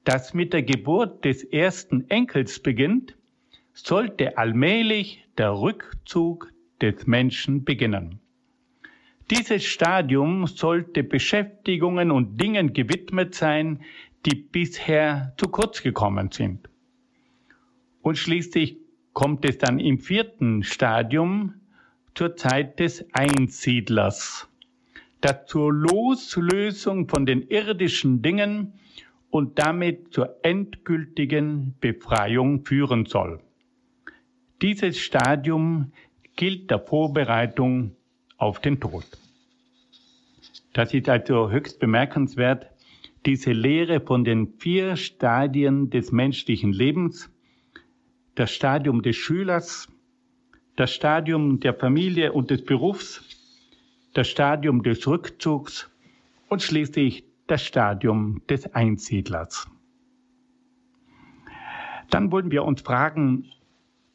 [0.02, 3.16] das mit der Geburt des ersten Enkels beginnt,
[3.74, 8.18] sollte allmählich der Rückzug des Menschen beginnen.
[9.30, 13.84] Dieses Stadium sollte Beschäftigungen und Dingen gewidmet sein,
[14.26, 16.68] die bisher zu kurz gekommen sind.
[18.02, 18.78] Und schließlich
[19.12, 21.54] kommt es dann im vierten Stadium
[22.14, 24.48] zur Zeit des Einsiedlers,
[25.20, 28.74] das zur Loslösung von den irdischen Dingen
[29.30, 33.40] und damit zur endgültigen Befreiung führen soll.
[34.62, 35.92] Dieses Stadium
[36.36, 37.96] gilt der Vorbereitung
[38.36, 39.04] auf den Tod.
[40.72, 42.68] Das ist also höchst bemerkenswert,
[43.26, 47.30] diese Lehre von den vier Stadien des menschlichen Lebens,
[48.34, 49.88] das Stadium des Schülers,
[50.76, 53.24] das Stadium der Familie und des Berufs,
[54.14, 55.90] das Stadium des Rückzugs
[56.48, 59.68] und schließlich das Stadium des Einsiedlers.
[62.10, 63.50] Dann wollen wir uns fragen,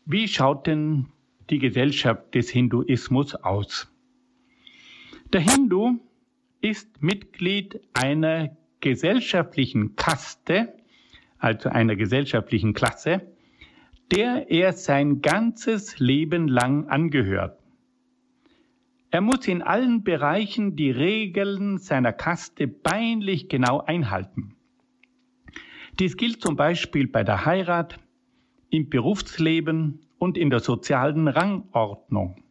[0.05, 1.07] wie schaut denn
[1.49, 3.91] die Gesellschaft des Hinduismus aus?
[5.31, 5.99] Der Hindu
[6.61, 10.73] ist Mitglied einer gesellschaftlichen Kaste,
[11.39, 13.21] also einer gesellschaftlichen Klasse,
[14.11, 17.57] der er sein ganzes Leben lang angehört.
[19.09, 24.55] Er muss in allen Bereichen die Regeln seiner Kaste peinlich genau einhalten.
[25.99, 27.99] Dies gilt zum Beispiel bei der Heirat,
[28.69, 32.43] im Berufsleben und in der sozialen Rangordnung.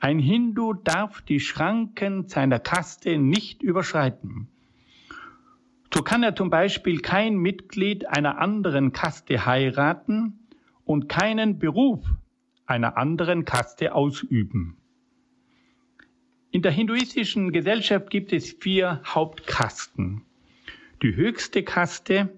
[0.00, 4.48] Ein Hindu darf die Schranken seiner Kaste nicht überschreiten.
[5.92, 10.48] So kann er zum Beispiel kein Mitglied einer anderen Kaste heiraten
[10.84, 12.04] und keinen Beruf
[12.66, 14.76] einer anderen Kaste ausüben.
[16.50, 20.22] In der hinduistischen Gesellschaft gibt es vier Hauptkasten.
[21.02, 22.30] Die höchste Kaste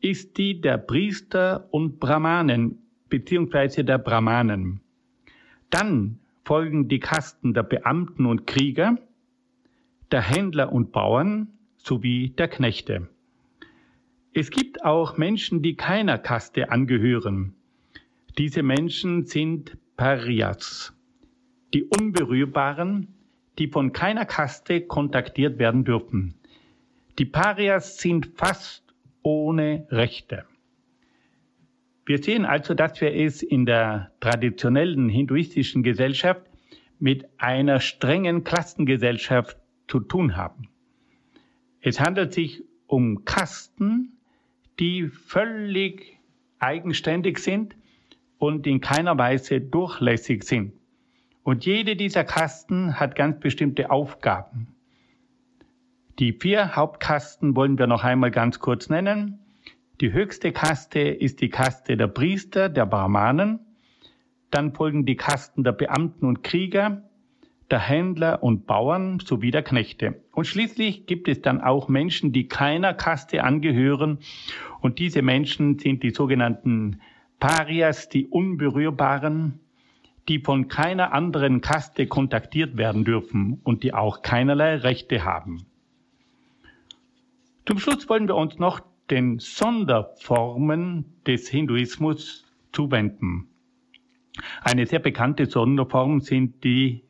[0.00, 4.80] ist die der Priester und Brahmanen beziehungsweise der Brahmanen.
[5.70, 8.98] Dann folgen die Kasten der Beamten und Krieger,
[10.10, 11.55] der Händler und Bauern
[11.86, 13.08] sowie der Knechte.
[14.34, 17.54] Es gibt auch Menschen, die keiner Kaste angehören.
[18.36, 20.92] Diese Menschen sind Parias,
[21.72, 23.14] die Unberührbaren,
[23.58, 26.34] die von keiner Kaste kontaktiert werden dürfen.
[27.18, 28.82] Die Parias sind fast
[29.22, 30.44] ohne Rechte.
[32.04, 36.42] Wir sehen also, dass wir es in der traditionellen hinduistischen Gesellschaft
[36.98, 39.56] mit einer strengen Klassengesellschaft
[39.88, 40.68] zu tun haben.
[41.86, 44.18] Es handelt sich um Kasten,
[44.80, 46.18] die völlig
[46.58, 47.76] eigenständig sind
[48.38, 50.72] und in keiner Weise durchlässig sind.
[51.44, 54.66] Und jede dieser Kasten hat ganz bestimmte Aufgaben.
[56.18, 59.38] Die vier Hauptkasten wollen wir noch einmal ganz kurz nennen.
[60.00, 63.60] Die höchste Kaste ist die Kaste der Priester, der Brahmanen.
[64.50, 67.08] Dann folgen die Kasten der Beamten und Krieger,
[67.70, 70.20] der Händler und Bauern sowie der Knechte.
[70.32, 74.18] Und schließlich gibt es dann auch Menschen, die keiner Kaste angehören.
[74.80, 77.00] Und diese Menschen sind die sogenannten
[77.40, 79.60] Parias, die Unberührbaren,
[80.28, 85.66] die von keiner anderen Kaste kontaktiert werden dürfen und die auch keinerlei Rechte haben.
[87.66, 93.48] Zum Schluss wollen wir uns noch den Sonderformen des Hinduismus zuwenden.
[94.62, 97.05] Eine sehr bekannte Sonderform sind die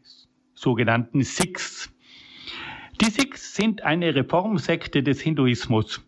[0.57, 1.93] sogenannten Sikhs.
[3.01, 6.03] Die Sikhs sind eine Reformsekte des Hinduismus.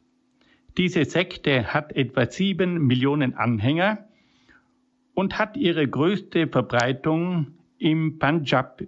[0.76, 4.08] Diese Sekte hat etwa sieben Millionen Anhänger
[5.14, 8.82] und hat ihre größte Verbreitung im Punjab,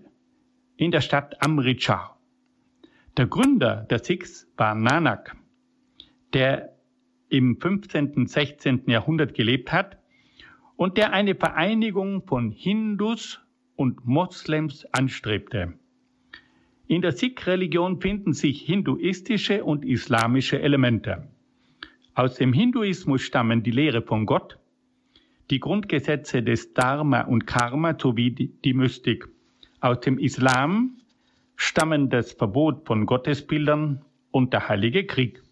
[0.77, 2.19] in der Stadt Amritsar.
[3.17, 5.37] Der Gründer der Sikhs war Nanak,
[6.33, 6.75] der
[7.29, 8.15] im 15.
[8.15, 8.85] und 16.
[8.87, 9.99] Jahrhundert gelebt hat
[10.77, 13.41] und der eine Vereinigung von Hindus
[13.81, 15.73] und Moslems anstrebte.
[16.87, 21.27] In der Sikh-Religion finden sich hinduistische und islamische Elemente.
[22.13, 24.59] Aus dem Hinduismus stammen die Lehre von Gott,
[25.49, 29.27] die Grundgesetze des Dharma und Karma sowie die Mystik.
[29.81, 30.99] Aus dem Islam
[31.57, 35.43] stammen das Verbot von Gottesbildern und der Heilige Krieg.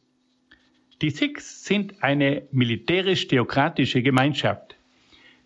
[1.00, 4.76] Die Sikhs sind eine militärisch-theokratische Gemeinschaft.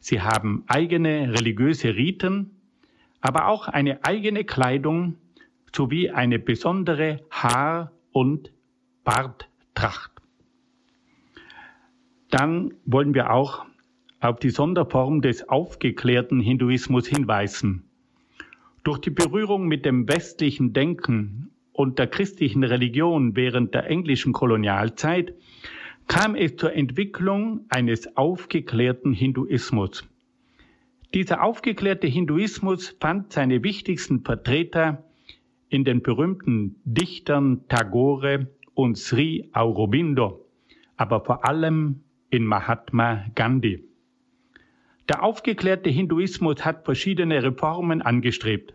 [0.00, 2.50] Sie haben eigene religiöse Riten,
[3.22, 5.16] aber auch eine eigene Kleidung
[5.74, 8.52] sowie eine besondere Haar- und
[9.04, 10.10] Barttracht.
[12.30, 13.64] Dann wollen wir auch
[14.20, 17.84] auf die Sonderform des aufgeklärten Hinduismus hinweisen.
[18.84, 25.34] Durch die Berührung mit dem westlichen Denken und der christlichen Religion während der englischen Kolonialzeit
[26.08, 30.04] kam es zur Entwicklung eines aufgeklärten Hinduismus.
[31.14, 35.04] Dieser aufgeklärte Hinduismus fand seine wichtigsten Vertreter
[35.68, 40.46] in den berühmten Dichtern Tagore und Sri Aurobindo,
[40.96, 43.84] aber vor allem in Mahatma Gandhi.
[45.08, 48.72] Der aufgeklärte Hinduismus hat verschiedene Reformen angestrebt.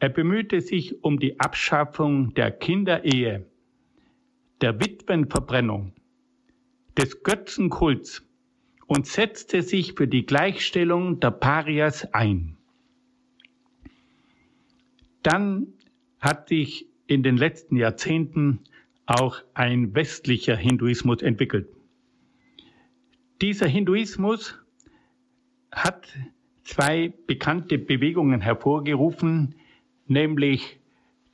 [0.00, 3.46] Er bemühte sich um die Abschaffung der Kinderehe,
[4.60, 5.92] der Witwenverbrennung,
[6.98, 8.26] des Götzenkults
[8.86, 12.56] und setzte sich für die Gleichstellung der Parias ein.
[15.22, 15.68] Dann
[16.18, 18.60] hat sich in den letzten Jahrzehnten
[19.06, 21.68] auch ein westlicher Hinduismus entwickelt.
[23.40, 24.58] Dieser Hinduismus
[25.70, 26.06] hat
[26.62, 29.54] zwei bekannte Bewegungen hervorgerufen,
[30.06, 30.78] nämlich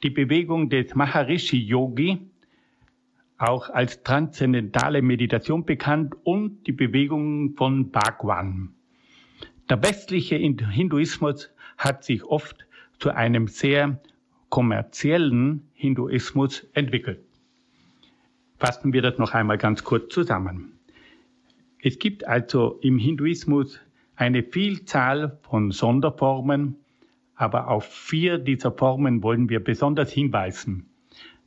[0.03, 2.30] die Bewegung des Maharishi Yogi,
[3.41, 8.75] auch als transzendentale Meditation bekannt und die Bewegung von Bhagwan.
[9.69, 12.67] Der westliche Hinduismus hat sich oft
[12.99, 14.01] zu einem sehr
[14.51, 17.21] kommerziellen Hinduismus entwickelt.
[18.59, 20.73] Fassen wir das noch einmal ganz kurz zusammen.
[21.83, 23.81] Es gibt also im Hinduismus
[24.17, 26.77] eine Vielzahl von Sonderformen,
[27.37, 30.91] aber auf vier dieser Formen wollen wir besonders hinweisen.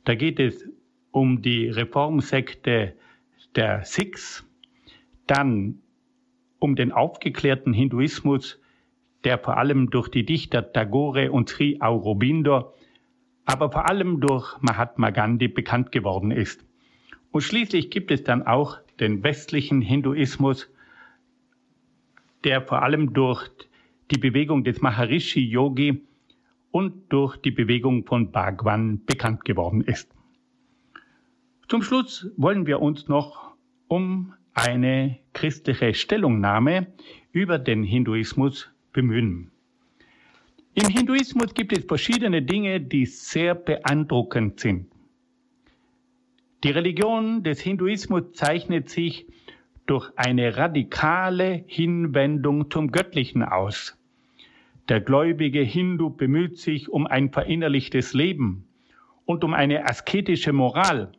[0.04, 0.66] Da geht es
[1.14, 2.94] um die Reformsekte
[3.54, 4.44] der Sikhs,
[5.28, 5.78] dann
[6.58, 8.60] um den aufgeklärten Hinduismus,
[9.22, 12.74] der vor allem durch die Dichter Tagore und Sri Aurobindo,
[13.44, 16.64] aber vor allem durch Mahatma Gandhi bekannt geworden ist.
[17.30, 20.68] Und schließlich gibt es dann auch den westlichen Hinduismus,
[22.42, 23.48] der vor allem durch
[24.10, 26.02] die Bewegung des Maharishi Yogi
[26.72, 30.13] und durch die Bewegung von Bhagwan bekannt geworden ist.
[31.68, 33.54] Zum Schluss wollen wir uns noch
[33.88, 36.86] um eine christliche Stellungnahme
[37.32, 39.50] über den Hinduismus bemühen.
[40.74, 44.88] Im Hinduismus gibt es verschiedene Dinge, die sehr beeindruckend sind.
[46.64, 49.26] Die Religion des Hinduismus zeichnet sich
[49.86, 53.96] durch eine radikale Hinwendung zum Göttlichen aus.
[54.88, 58.66] Der gläubige Hindu bemüht sich um ein verinnerlichtes Leben
[59.24, 61.12] und um eine asketische Moral.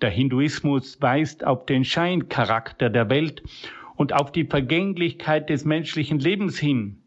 [0.00, 3.42] Der Hinduismus weist auf den Scheincharakter der Welt
[3.96, 6.98] und auf die Vergänglichkeit des menschlichen Lebens hin.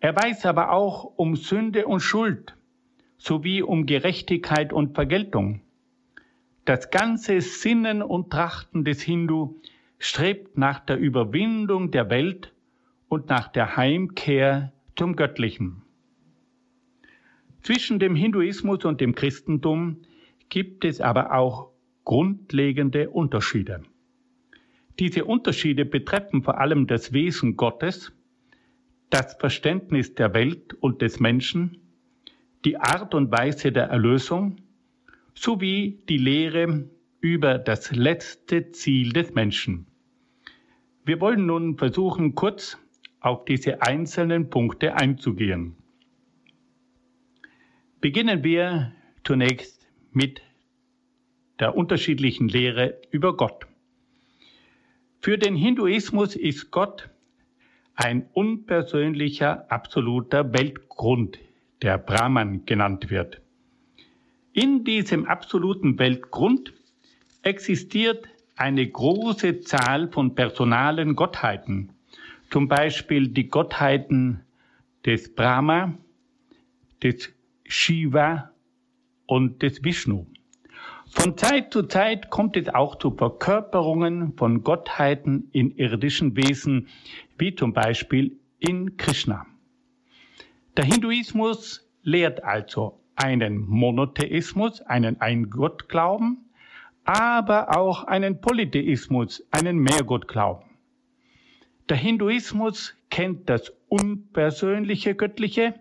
[0.00, 2.56] Er weiß aber auch um Sünde und Schuld
[3.18, 5.60] sowie um Gerechtigkeit und Vergeltung.
[6.64, 9.56] Das ganze Sinnen und Trachten des Hindu
[9.98, 12.52] strebt nach der Überwindung der Welt
[13.08, 15.82] und nach der Heimkehr zum Göttlichen.
[17.60, 19.98] Zwischen dem Hinduismus und dem Christentum
[20.48, 21.69] gibt es aber auch
[22.10, 23.82] grundlegende Unterschiede.
[24.98, 28.10] Diese Unterschiede betreffen vor allem das Wesen Gottes,
[29.10, 31.78] das Verständnis der Welt und des Menschen,
[32.64, 34.56] die Art und Weise der Erlösung
[35.34, 36.90] sowie die Lehre
[37.20, 39.86] über das letzte Ziel des Menschen.
[41.04, 42.76] Wir wollen nun versuchen, kurz
[43.20, 45.76] auf diese einzelnen Punkte einzugehen.
[48.00, 48.90] Beginnen wir
[49.22, 50.42] zunächst mit
[51.60, 53.66] der unterschiedlichen Lehre über Gott.
[55.20, 57.10] Für den Hinduismus ist Gott
[57.94, 61.38] ein unpersönlicher, absoluter Weltgrund,
[61.82, 63.42] der Brahman genannt wird.
[64.54, 66.72] In diesem absoluten Weltgrund
[67.42, 71.92] existiert eine große Zahl von personalen Gottheiten,
[72.50, 74.40] zum Beispiel die Gottheiten
[75.04, 75.94] des Brahma,
[77.02, 77.30] des
[77.64, 78.50] Shiva
[79.26, 80.26] und des Vishnu.
[81.12, 86.88] Von Zeit zu Zeit kommt es auch zu Verkörperungen von Gottheiten in irdischen Wesen,
[87.36, 89.44] wie zum Beispiel in Krishna.
[90.76, 96.48] Der Hinduismus lehrt also einen Monotheismus, einen Ein-Gott-Glauben,
[97.04, 100.64] aber auch einen Polytheismus, einen Mehrgott-Glauben.
[101.88, 105.74] Der Hinduismus kennt das unpersönliche Göttliche,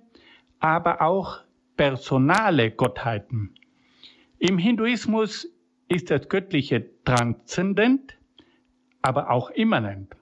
[0.59, 1.41] aber auch
[1.77, 3.53] personale Gottheiten.
[4.39, 5.47] Im Hinduismus
[5.89, 8.17] ist das Göttliche transzendent,
[9.01, 10.15] aber auch immanent.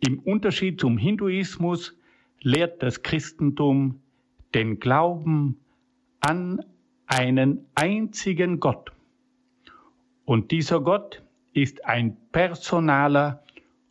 [0.00, 1.94] Im Unterschied zum Hinduismus
[2.40, 4.00] lehrt das Christentum
[4.54, 5.60] den Glauben
[6.20, 6.64] an
[7.06, 8.92] einen einzigen Gott.
[10.24, 11.22] Und dieser Gott
[11.52, 13.44] ist ein personaler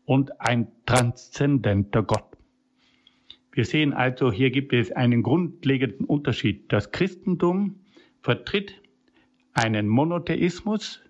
[0.05, 2.25] und ein transzendenter Gott.
[3.51, 6.71] Wir sehen also, hier gibt es einen grundlegenden Unterschied.
[6.71, 7.78] Das Christentum
[8.29, 8.75] vertritt
[9.53, 11.01] einen Monotheismus,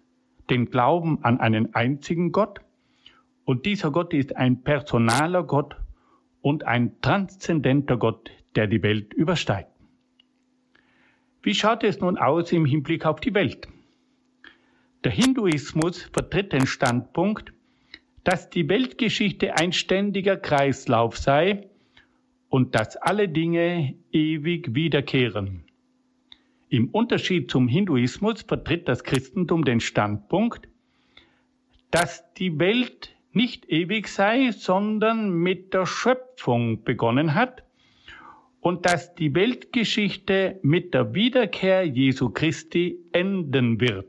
[0.49, 2.61] den Glauben an einen einzigen Gott.
[3.43, 5.75] Und dieser Gott ist ein personaler Gott
[6.39, 9.67] und ein transzendenter Gott, der die Welt übersteigt.
[11.43, 13.67] Wie schaut es nun aus im Hinblick auf die Welt?
[15.03, 17.51] Der Hinduismus vertritt den Standpunkt,
[18.23, 21.67] dass die Weltgeschichte ein ständiger Kreislauf sei
[22.47, 25.65] und dass alle Dinge ewig wiederkehren.
[26.69, 30.67] Im Unterschied zum Hinduismus vertritt das Christentum den Standpunkt,
[31.89, 37.63] dass die Welt nicht ewig sei, sondern mit der Schöpfung begonnen hat
[38.61, 44.05] und dass die Weltgeschichte mit der Wiederkehr Jesu Christi enden wird.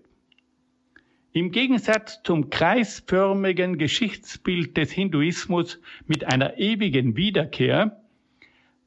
[1.32, 8.02] Im Gegensatz zum kreisförmigen Geschichtsbild des Hinduismus mit einer ewigen Wiederkehr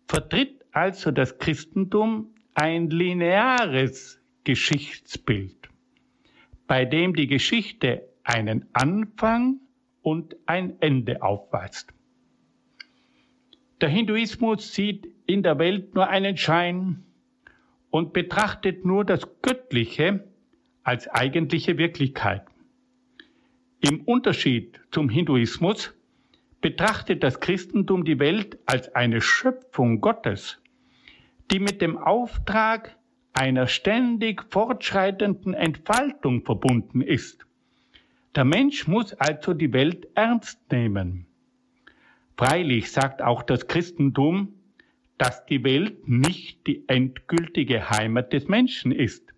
[0.08, 5.58] vertritt also das Christentum ein lineares Geschichtsbild.
[6.68, 9.60] bei dem die Geschichte einen Anfang
[10.02, 11.94] und ein Ende aufweist.
[13.82, 17.04] Der Hinduismus sieht in der Welt nur einen Schein
[17.92, 20.26] und betrachtet nur das Göttliche
[20.84, 22.44] als eigentliche Wirklichkeit.
[23.82, 25.94] Im Unterschied zum Hinduismus
[26.62, 30.62] betrachtet das Christentum die Welt als eine Schöpfung Gottes,
[31.52, 32.98] die mit dem Auftrag
[33.34, 37.46] einer ständig fortschreitenden Entfaltung verbunden ist.
[38.36, 41.26] Der Mensch muss also die Welt ernst nehmen.
[42.38, 44.54] Freilich sagt auch das Christentum,
[45.18, 49.34] dass die Welt nicht die endgültige Heimat des Menschen ist,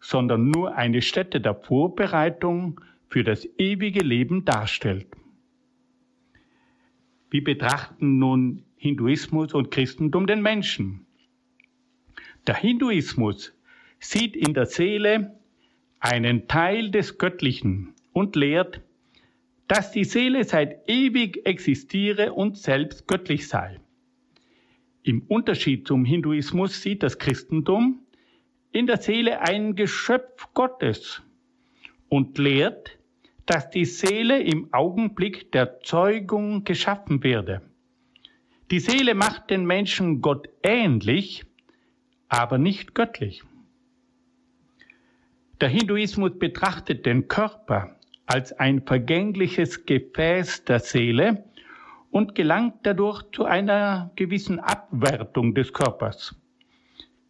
[0.00, 5.08] sondern nur eine Stätte der Vorbereitung für das ewige Leben darstellt.
[7.30, 11.07] Wie betrachten nun Hinduismus und Christentum den Menschen?
[12.48, 13.52] Der Hinduismus
[14.00, 15.38] sieht in der Seele
[16.00, 18.80] einen Teil des Göttlichen und lehrt,
[19.66, 23.78] dass die Seele seit ewig existiere und selbst göttlich sei.
[25.02, 28.00] Im Unterschied zum Hinduismus sieht das Christentum
[28.72, 31.22] in der Seele ein Geschöpf Gottes
[32.08, 32.98] und lehrt,
[33.44, 37.60] dass die Seele im Augenblick der Zeugung geschaffen werde.
[38.70, 41.44] Die Seele macht den Menschen Gott ähnlich,
[42.28, 43.42] aber nicht göttlich.
[45.60, 51.44] Der Hinduismus betrachtet den Körper als ein vergängliches Gefäß der Seele
[52.10, 56.36] und gelangt dadurch zu einer gewissen Abwertung des Körpers.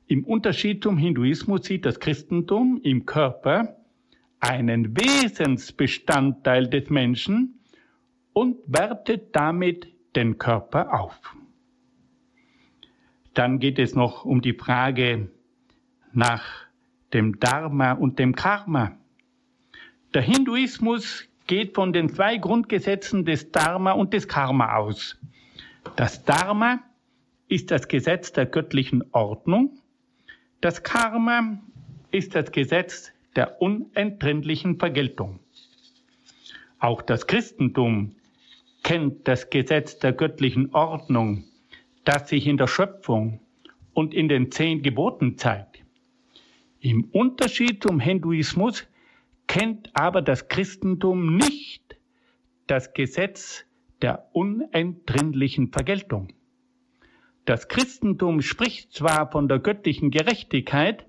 [0.07, 3.76] Im Unterschied zum Hinduismus sieht das Christentum im Körper
[4.40, 7.61] einen Wesensbestandteil des Menschen
[8.32, 11.18] und wertet damit den Körper auf.
[13.39, 15.30] Dann geht es noch um die Frage
[16.12, 16.43] nach
[17.12, 18.99] dem Dharma und dem Karma.
[20.12, 25.16] Der Hinduismus geht von den zwei Grundgesetzen des Dharma und des Karma aus.
[25.95, 26.80] Das Dharma
[27.47, 29.78] ist das Gesetz der göttlichen Ordnung.
[30.61, 31.61] Das Karma
[32.11, 35.39] ist das Gesetz der unentrinnlichen Vergeltung.
[36.80, 38.16] Auch das Christentum
[38.82, 41.45] kennt das Gesetz der göttlichen Ordnung,
[42.09, 43.39] das sich in der Schöpfung
[43.93, 45.85] und in den zehn Geboten zeigt.
[46.81, 48.89] Im Unterschied zum Hinduismus
[49.47, 51.99] kennt aber das Christentum nicht
[52.67, 53.67] das Gesetz
[54.01, 56.29] der unentrinnlichen Vergeltung.
[57.45, 61.05] Das Christentum spricht zwar von der göttlichen Gerechtigkeit,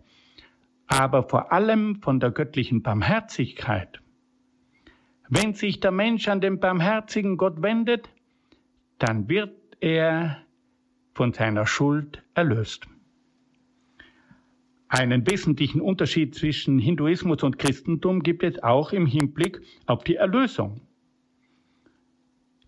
[0.88, 4.02] aber vor allem von der göttlichen Barmherzigkeit.
[5.30, 8.10] Wenn sich der Mensch an den barmherzigen Gott wendet,
[8.98, 10.44] dann wird er
[11.14, 12.88] von seiner Schuld erlöst.
[14.88, 20.82] Einen wesentlichen Unterschied zwischen Hinduismus und Christentum gibt es auch im Hinblick auf die Erlösung.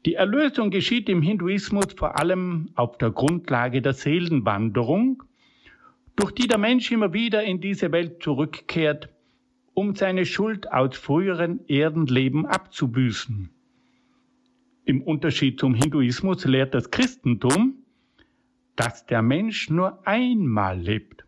[0.05, 5.23] Die Erlösung geschieht im Hinduismus vor allem auf der Grundlage der Seelenwanderung,
[6.15, 9.09] durch die der Mensch immer wieder in diese Welt zurückkehrt,
[9.73, 13.49] um seine Schuld aus früheren Erdenleben abzubüßen.
[14.85, 17.80] Im Unterschied zum Hinduismus lehrt das Christentum,
[18.81, 21.23] dass der Mensch nur einmal lebt.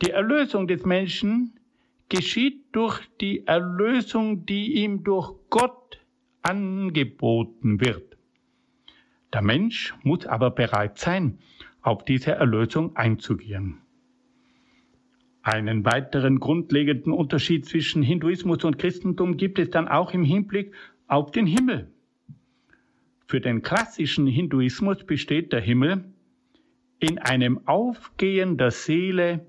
[0.00, 1.60] Die Erlösung des Menschen
[2.08, 6.00] geschieht durch die Erlösung, die ihm durch Gott
[6.40, 8.16] angeboten wird.
[9.34, 11.40] Der Mensch muss aber bereit sein,
[11.82, 13.82] auf diese Erlösung einzugehen.
[15.42, 20.72] Einen weiteren grundlegenden Unterschied zwischen Hinduismus und Christentum gibt es dann auch im Hinblick
[21.06, 21.92] auf den Himmel.
[23.26, 26.13] Für den klassischen Hinduismus besteht der Himmel
[26.98, 29.46] in einem Aufgehen der Seele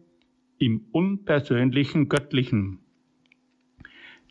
[0.57, 2.79] im unpersönlichen Göttlichen.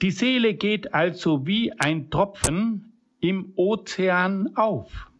[0.02, 5.10] Die Seele geht also wie ein Tropfen im Ozean auf.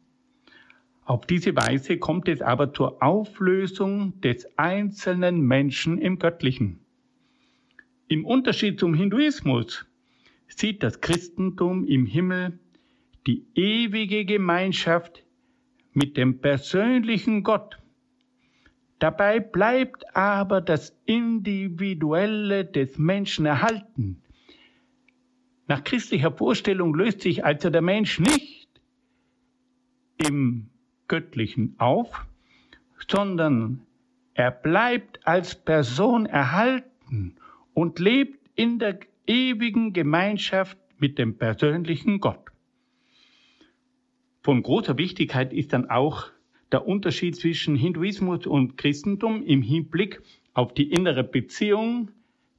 [1.05, 6.81] Auf diese Weise kommt es aber zur Auflösung des einzelnen Menschen im Göttlichen.
[8.09, 9.87] Im Unterschied zum Hinduismus
[10.49, 12.59] sieht das Christentum im Himmel
[13.27, 15.25] die ewige Gemeinschaft
[15.93, 17.79] mit dem persönlichen Gott
[18.99, 24.23] Dabei bleibt aber das Individuelle des Menschen erhalten.
[25.67, 28.69] Nach christlicher Vorstellung löst sich also der Mensch nicht
[30.19, 30.69] im
[31.09, 32.27] Göttlichen auf,
[33.09, 33.83] sondern
[34.35, 37.37] er bleibt als Person erhalten
[37.73, 42.51] und lebt in der ewigen Gemeinschaft mit dem persönlichen Gott.
[44.43, 46.31] Von großer Wichtigkeit ist dann auch
[46.75, 50.21] der Unterschied zwischen Hinduismus und Christentum im Hinblick
[50.55, 52.11] auf die innere Beziehung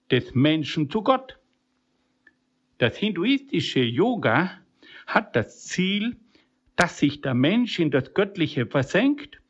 [0.10, 1.38] des Menschen zu Gott.
[2.78, 4.52] Das hinduistische Yoga
[5.06, 6.16] hat das Ziel,
[6.78, 9.42] dass sich der Mensch in das Göttliche versenkt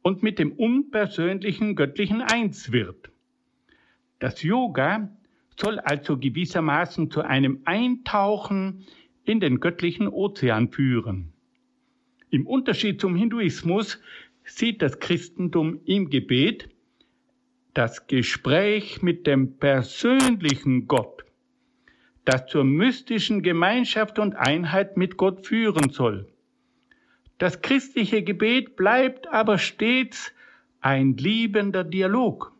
[0.00, 3.10] und mit dem unpersönlichen Göttlichen eins wird.
[4.18, 5.14] Das Yoga
[5.58, 8.86] soll also gewissermaßen zu einem Eintauchen
[9.24, 11.34] in den göttlichen Ozean führen.
[12.30, 14.00] Im Unterschied zum Hinduismus
[14.44, 16.68] sieht das Christentum im Gebet
[17.74, 21.24] das Gespräch mit dem persönlichen Gott,
[22.24, 26.28] das zur mystischen Gemeinschaft und Einheit mit Gott führen soll.
[27.38, 30.32] Das christliche Gebet bleibt aber stets
[30.80, 32.52] ein liebender Dialog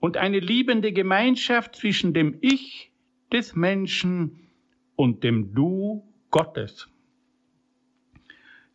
[0.00, 2.90] und eine liebende Gemeinschaft zwischen dem Ich
[3.32, 4.48] des Menschen
[4.96, 6.88] und dem Du Gottes.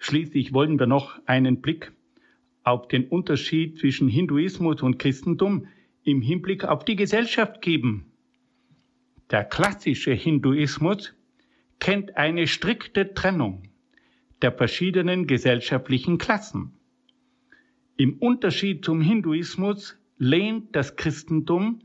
[0.04, 1.93] Schließlich wollen wir noch einen Blick
[2.64, 5.68] auf den Unterschied zwischen Hinduismus und Christentum
[6.04, 8.12] im Hinblick auf die Gesellschaft geben.
[9.32, 11.14] Der klassische Hinduismus
[11.80, 13.64] kennt eine strikte Trennung
[14.41, 16.74] der verschiedenen gesellschaftlichen Klassen.
[17.95, 21.80] Im Unterschied zum Hinduismus lehnt das Christentum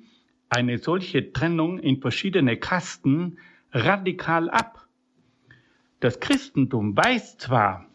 [0.48, 3.38] eine solche Trennung in verschiedene Kasten
[3.70, 4.88] radikal ab.
[6.00, 7.88] Das Christentum weiß zwar,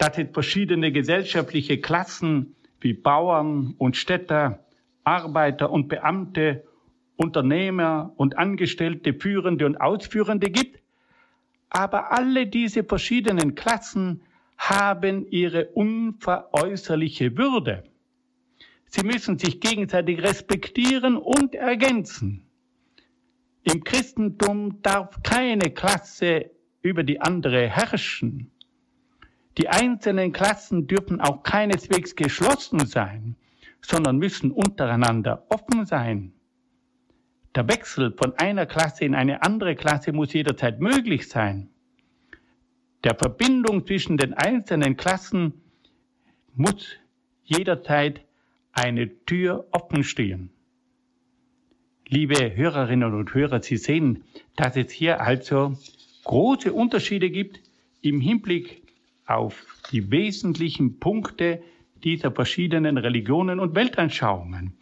[0.00, 4.64] dass es verschiedene gesellschaftliche Klassen wie Bauern und Städter,
[5.04, 6.64] Arbeiter und Beamte,
[7.16, 10.80] Unternehmer und Angestellte, Führende und Ausführende gibt,
[11.68, 14.22] aber alle diese verschiedenen Klassen
[14.56, 17.84] haben ihre unveräußerliche Würde.
[18.86, 22.46] Sie müssen sich gegenseitig respektieren und ergänzen.
[23.64, 28.50] Im Christentum darf keine Klasse über die andere herrschen.
[29.58, 33.36] Die einzelnen Klassen dürfen auch keineswegs geschlossen sein,
[33.80, 36.32] sondern müssen untereinander offen sein.
[37.54, 41.68] Der Wechsel von einer Klasse in eine andere Klasse muss jederzeit möglich sein.
[43.02, 45.54] Der Verbindung zwischen den einzelnen Klassen
[46.54, 46.96] muss
[47.42, 48.20] jederzeit
[48.72, 50.50] eine Tür offen stehen.
[52.06, 54.24] Liebe Hörerinnen und Hörer, Sie sehen,
[54.56, 55.74] dass es hier also
[56.24, 57.60] große Unterschiede gibt
[58.02, 58.79] im Hinblick
[59.30, 61.62] auf die wesentlichen Punkte
[62.02, 64.72] dieser verschiedenen Religionen und Weltanschauungen.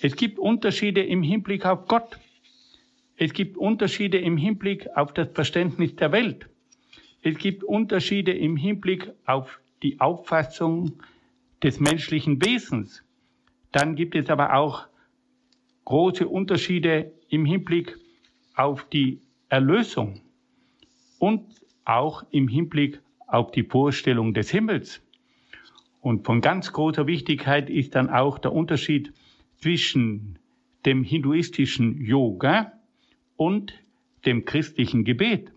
[0.00, 2.18] Es gibt Unterschiede im Hinblick auf Gott.
[3.16, 6.48] Es gibt Unterschiede im Hinblick auf das Verständnis der Welt.
[7.22, 10.92] Es gibt Unterschiede im Hinblick auf die Auffassung
[11.62, 13.02] des menschlichen Wesens.
[13.72, 14.86] Dann gibt es aber auch
[15.84, 17.96] große Unterschiede im Hinblick
[18.54, 20.20] auf die Erlösung
[21.18, 21.42] und
[21.84, 25.02] auch im Hinblick auf die Vorstellung des Himmels.
[26.00, 29.12] Und von ganz großer Wichtigkeit ist dann auch der Unterschied
[29.56, 30.38] zwischen
[30.84, 32.72] dem hinduistischen Yoga
[33.36, 33.72] und
[34.26, 35.50] dem christlichen Gebet.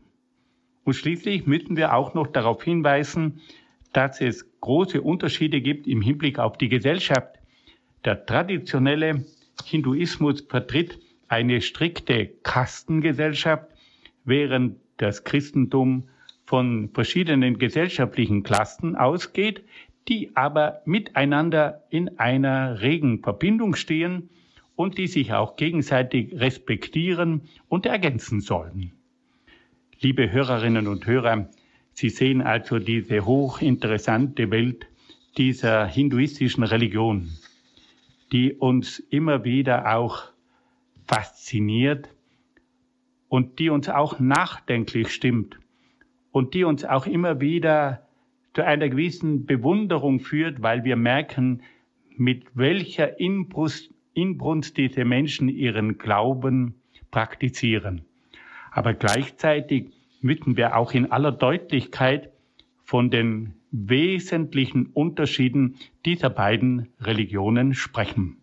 [0.84, 3.42] Und schließlich müssen wir auch noch darauf hinweisen,
[3.92, 7.40] dass es große Unterschiede gibt im Hinblick auf die Gesellschaft.
[8.06, 9.26] Der traditionelle
[9.66, 13.66] Hinduismus vertritt eine strikte Kastengesellschaft,
[14.24, 16.08] während das Christentum
[16.48, 19.64] von verschiedenen gesellschaftlichen Klassen ausgeht,
[20.08, 24.30] die aber miteinander in einer regen Verbindung stehen
[24.78, 28.94] und die sich auch gegenseitig respektieren und ergänzen sollen.
[30.00, 31.50] Liebe Hörerinnen und Hörer,
[31.92, 34.88] Sie sehen also diese hochinteressante Welt
[35.36, 37.32] dieser hinduistischen Religion,
[38.32, 40.26] die uns immer wieder auch
[41.08, 42.08] fasziniert
[43.28, 45.58] und die uns auch nachdenklich stimmt
[46.38, 48.08] und die uns auch immer wieder
[48.54, 51.64] zu einer gewissen Bewunderung führt, weil wir merken,
[52.16, 56.76] mit welcher Inbrunst, Inbrunst diese Menschen ihren Glauben
[57.10, 58.04] praktizieren.
[58.72, 59.88] Aber gleichzeitig
[60.22, 62.32] müssen wir auch in aller Deutlichkeit
[62.84, 68.38] von den wesentlichen Unterschieden dieser beiden Religionen sprechen.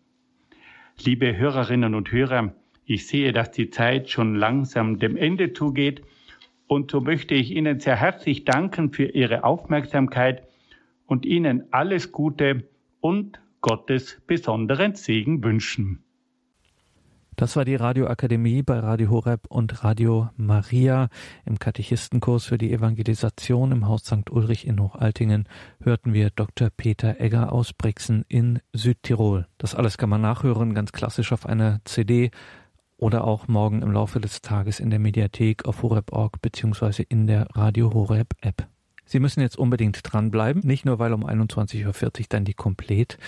[1.01, 2.55] Liebe Hörerinnen und Hörer,
[2.87, 6.03] ich sehe, dass die Zeit schon langsam dem Ende zugeht
[6.67, 10.43] und so möchte ich Ihnen sehr herzlich danken für Ihre Aufmerksamkeit
[11.07, 12.69] und Ihnen alles Gute
[13.01, 16.05] und Gottes besonderen Segen wünschen.
[17.37, 21.09] Das war die Radioakademie bei Radio Horeb und Radio Maria.
[21.45, 24.31] Im Katechistenkurs für die Evangelisation im Haus St.
[24.31, 25.49] Ulrich in Hochaltingen
[25.81, 26.71] hörten wir Dr.
[26.71, 29.49] Peter Egger aus Brixen in Südtirol.
[29.59, 32.31] Das alles kann man nachhören, ganz klassisch auf einer CD
[33.05, 37.05] oder auch morgen im Laufe des Tages in der Mediathek auf horeb.org bzw.
[37.07, 38.67] in der Radio Horeb App.
[39.05, 43.19] Sie müssen jetzt unbedingt dranbleiben, nicht nur weil um 21.40 Uhr dann die Komplett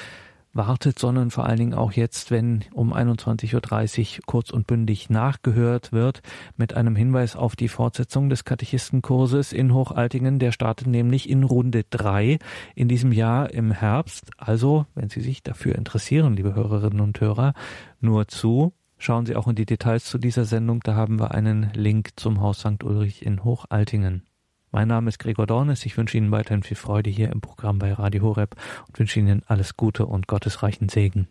[0.55, 5.93] wartet, sondern vor allen Dingen auch jetzt, wenn um 21.30 Uhr kurz und bündig nachgehört
[5.93, 6.23] wird,
[6.57, 10.39] mit einem Hinweis auf die Fortsetzung des Katechistenkurses in Hochaltingen.
[10.39, 12.39] Der startet nämlich in Runde drei
[12.75, 14.31] in diesem Jahr im Herbst.
[14.39, 17.53] Also, wenn Sie sich dafür interessieren, liebe Hörerinnen und Hörer,
[18.01, 18.73] nur zu.
[18.99, 20.81] Schauen Sie auch in die Details zu dieser Sendung.
[20.81, 22.83] Da haben wir einen Link zum Haus St.
[22.83, 24.27] Ulrich in Hochaltingen.
[24.73, 25.87] Mein Name ist Gregor Dornes.
[25.87, 28.57] Ich wünsche Ihnen weiterhin viel Freude hier im Programm bei Radio Horeb
[28.89, 31.29] und wünsche Ihnen alles Gute und gottesreichen Segen.